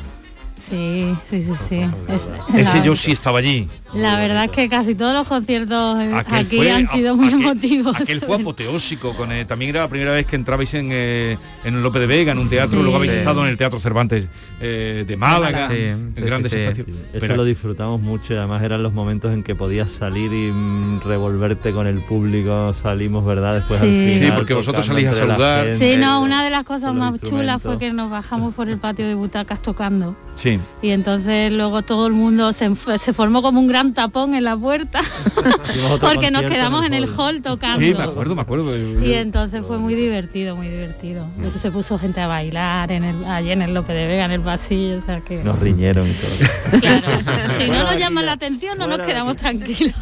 [0.57, 1.81] Sí, sí, sí, sí.
[2.07, 2.21] Es-
[2.67, 3.67] Ese la, yo sí estaba allí.
[3.93, 7.29] la verdad es que casi todos los conciertos eh, Aquel aquí fue- han sido muy
[7.33, 7.99] emotivos.
[7.99, 11.75] Aquel fue apoteósico, con, eh, también era la primera vez que entrabais en, eh, en
[11.75, 12.81] el López de Vega, en un teatro, Sí.
[12.83, 13.17] luego habéis Sí.
[13.19, 14.27] estado en el Teatro Cervantes
[14.61, 16.63] eh, de Málaga, Sí, en sí, grandes sí, sí.
[16.63, 16.87] espacios.
[16.87, 20.51] Eso Pero- lo disfrutamos mucho y además eran los momentos en que podías salir y
[20.51, 23.55] mm, revolverte con el público, salimos, ¿verdad?
[23.55, 23.85] Después Sí.
[23.87, 24.27] al final.
[24.29, 25.67] Sí, porque vosotros salís a saludar.
[25.67, 25.93] gente.
[25.93, 29.07] Sí, no, una de las cosas más chulas fue que nos bajamos por el patio
[29.07, 30.15] de butacas tocando.
[30.35, 30.59] Sí.
[30.81, 34.55] Y entonces luego todo el mundo se, se formó como un gran tapón en la
[34.55, 35.01] puerta
[36.01, 37.79] porque nos quedamos en el hall tocando.
[37.79, 38.75] Sí, me acuerdo, me acuerdo.
[39.03, 41.27] Y entonces fue muy divertido, muy divertido.
[41.43, 44.31] Eso se puso gente a bailar en el, allí en el López de Vega, en
[44.31, 45.43] el pasillo, o sea que...
[45.43, 46.31] Nos riñeron y todo.
[47.57, 49.93] Si no nos llaman la atención no nos quedamos tranquilos.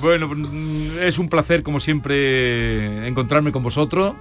[0.00, 4.14] Bueno, mm, es un placer como siempre encontrarme con vosotros.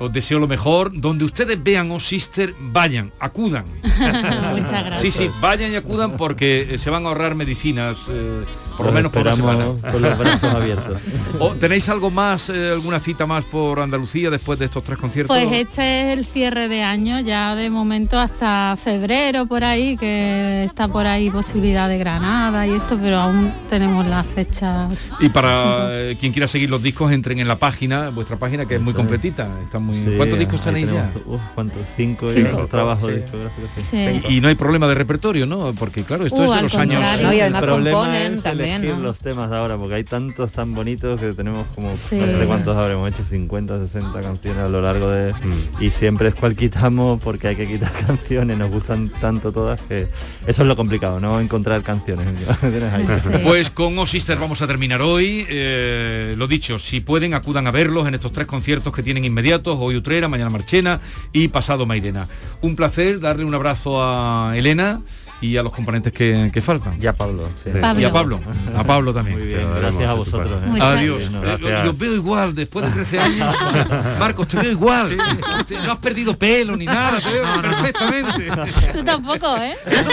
[0.00, 0.90] Os deseo lo mejor.
[0.98, 3.66] Donde ustedes vean Oh Sister, vayan, acudan.
[3.82, 5.00] Muchas gracias.
[5.02, 8.44] Sí, sí, vayan y acudan porque eh, se van a ahorrar medicinas, eh,
[8.80, 9.64] por lo menos por la semana.
[9.92, 11.00] con los brazos abiertos.
[11.38, 15.36] ¿O ¿Tenéis algo más, eh, alguna cita más por Andalucía después de estos tres conciertos?
[15.36, 20.64] Pues este es el cierre de año, ya de momento hasta febrero por ahí, que
[20.64, 24.98] está por ahí posibilidad de Granada y esto, pero aún tenemos las fechas.
[25.20, 28.76] Y para eh, quien quiera seguir los discos, entren en la página, vuestra página, que
[28.76, 29.46] es muy completita.
[29.62, 29.96] Está muy...
[29.96, 31.10] Sí, ¿Cuántos discos tenéis ya?
[31.26, 31.86] uf, ¿Cuántos?
[31.96, 32.62] Cinco, Cinco.
[32.64, 33.16] y trabajos Sí.
[33.20, 33.70] discográficos.
[33.76, 33.82] sí.
[33.90, 34.22] Sí.
[34.28, 35.72] Y, y no hay problema de repertorio, ¿no?
[35.74, 37.02] Porque claro, esto Uh, es de los años...
[37.22, 39.02] No, y además el problema componen es también, elegir ¿no?
[39.02, 42.16] los temas ahora, porque hay tantos tan bonitos que tenemos como Sí.
[42.16, 45.34] no sé cuántos habremos hecho, 50, 60 canciones a lo largo de...
[45.80, 50.08] Y siempre es cual quitamos porque hay que quitar canciones, nos gustan tanto todas que
[50.46, 52.26] eso es lo complicado, no encontrar canciones.
[52.92, 53.06] Ahí.
[53.44, 55.46] Pues con Sister vamos a terminar hoy.
[55.48, 59.76] Eh, lo dicho, si pueden, acudan a verlos en estos tres conciertos que tienen inmediatos,
[59.80, 61.00] hoy Utrera, mañana Marchena
[61.32, 62.28] y pasado Mairena.
[62.62, 65.00] Un placer darle un abrazo a Elena
[65.40, 66.98] y a los componentes que, que faltan.
[67.00, 67.48] Y a Pablo.
[67.64, 67.70] sí.
[67.98, 68.40] Y a Pablo.
[68.76, 69.38] A Pablo también.
[69.38, 70.62] Muy bien, gracias a vosotros.
[70.62, 70.78] ¿eh?
[70.80, 71.24] Adiós.
[71.24, 71.84] Eh, gracias.
[71.84, 73.56] Yo veo igual después de 13 años.
[73.66, 75.16] o sea, Marcos, te veo igual.
[75.16, 78.92] No has perdido pelo ni nada, te veo perfectamente.
[78.92, 79.76] Tú tampoco, ¿eh?
[79.86, 80.10] Eso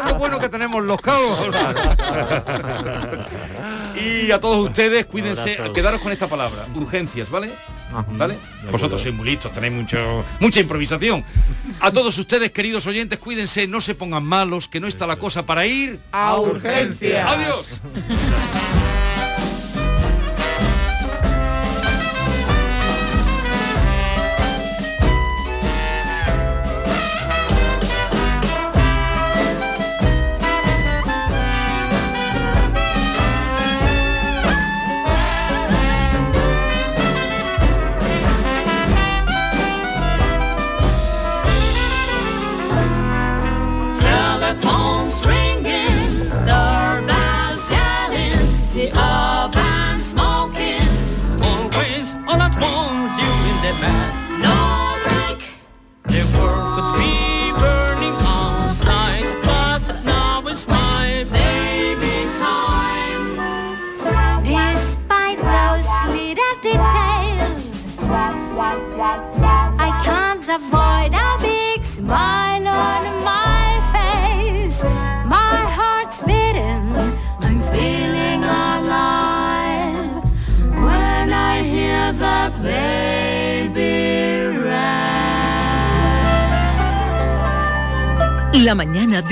[0.00, 1.38] es lo bueno que tenemos los cabos.
[3.98, 7.50] Y a todos ustedes, cuídense, quedaros con esta palabra, urgencias, ¿vale?
[8.12, 8.38] ¿Vale?
[8.70, 11.24] Vosotros sois muy listos, tenéis mucho, mucha improvisación.
[11.80, 15.46] A todos ustedes, queridos oyentes, cuídense, no se pongan malos, que no está la cosa
[15.46, 17.26] para ir A urgencias.
[17.30, 17.80] Adiós.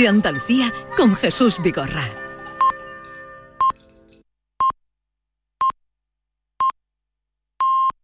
[0.07, 2.26] de Andalucía con Jesús Vigorra.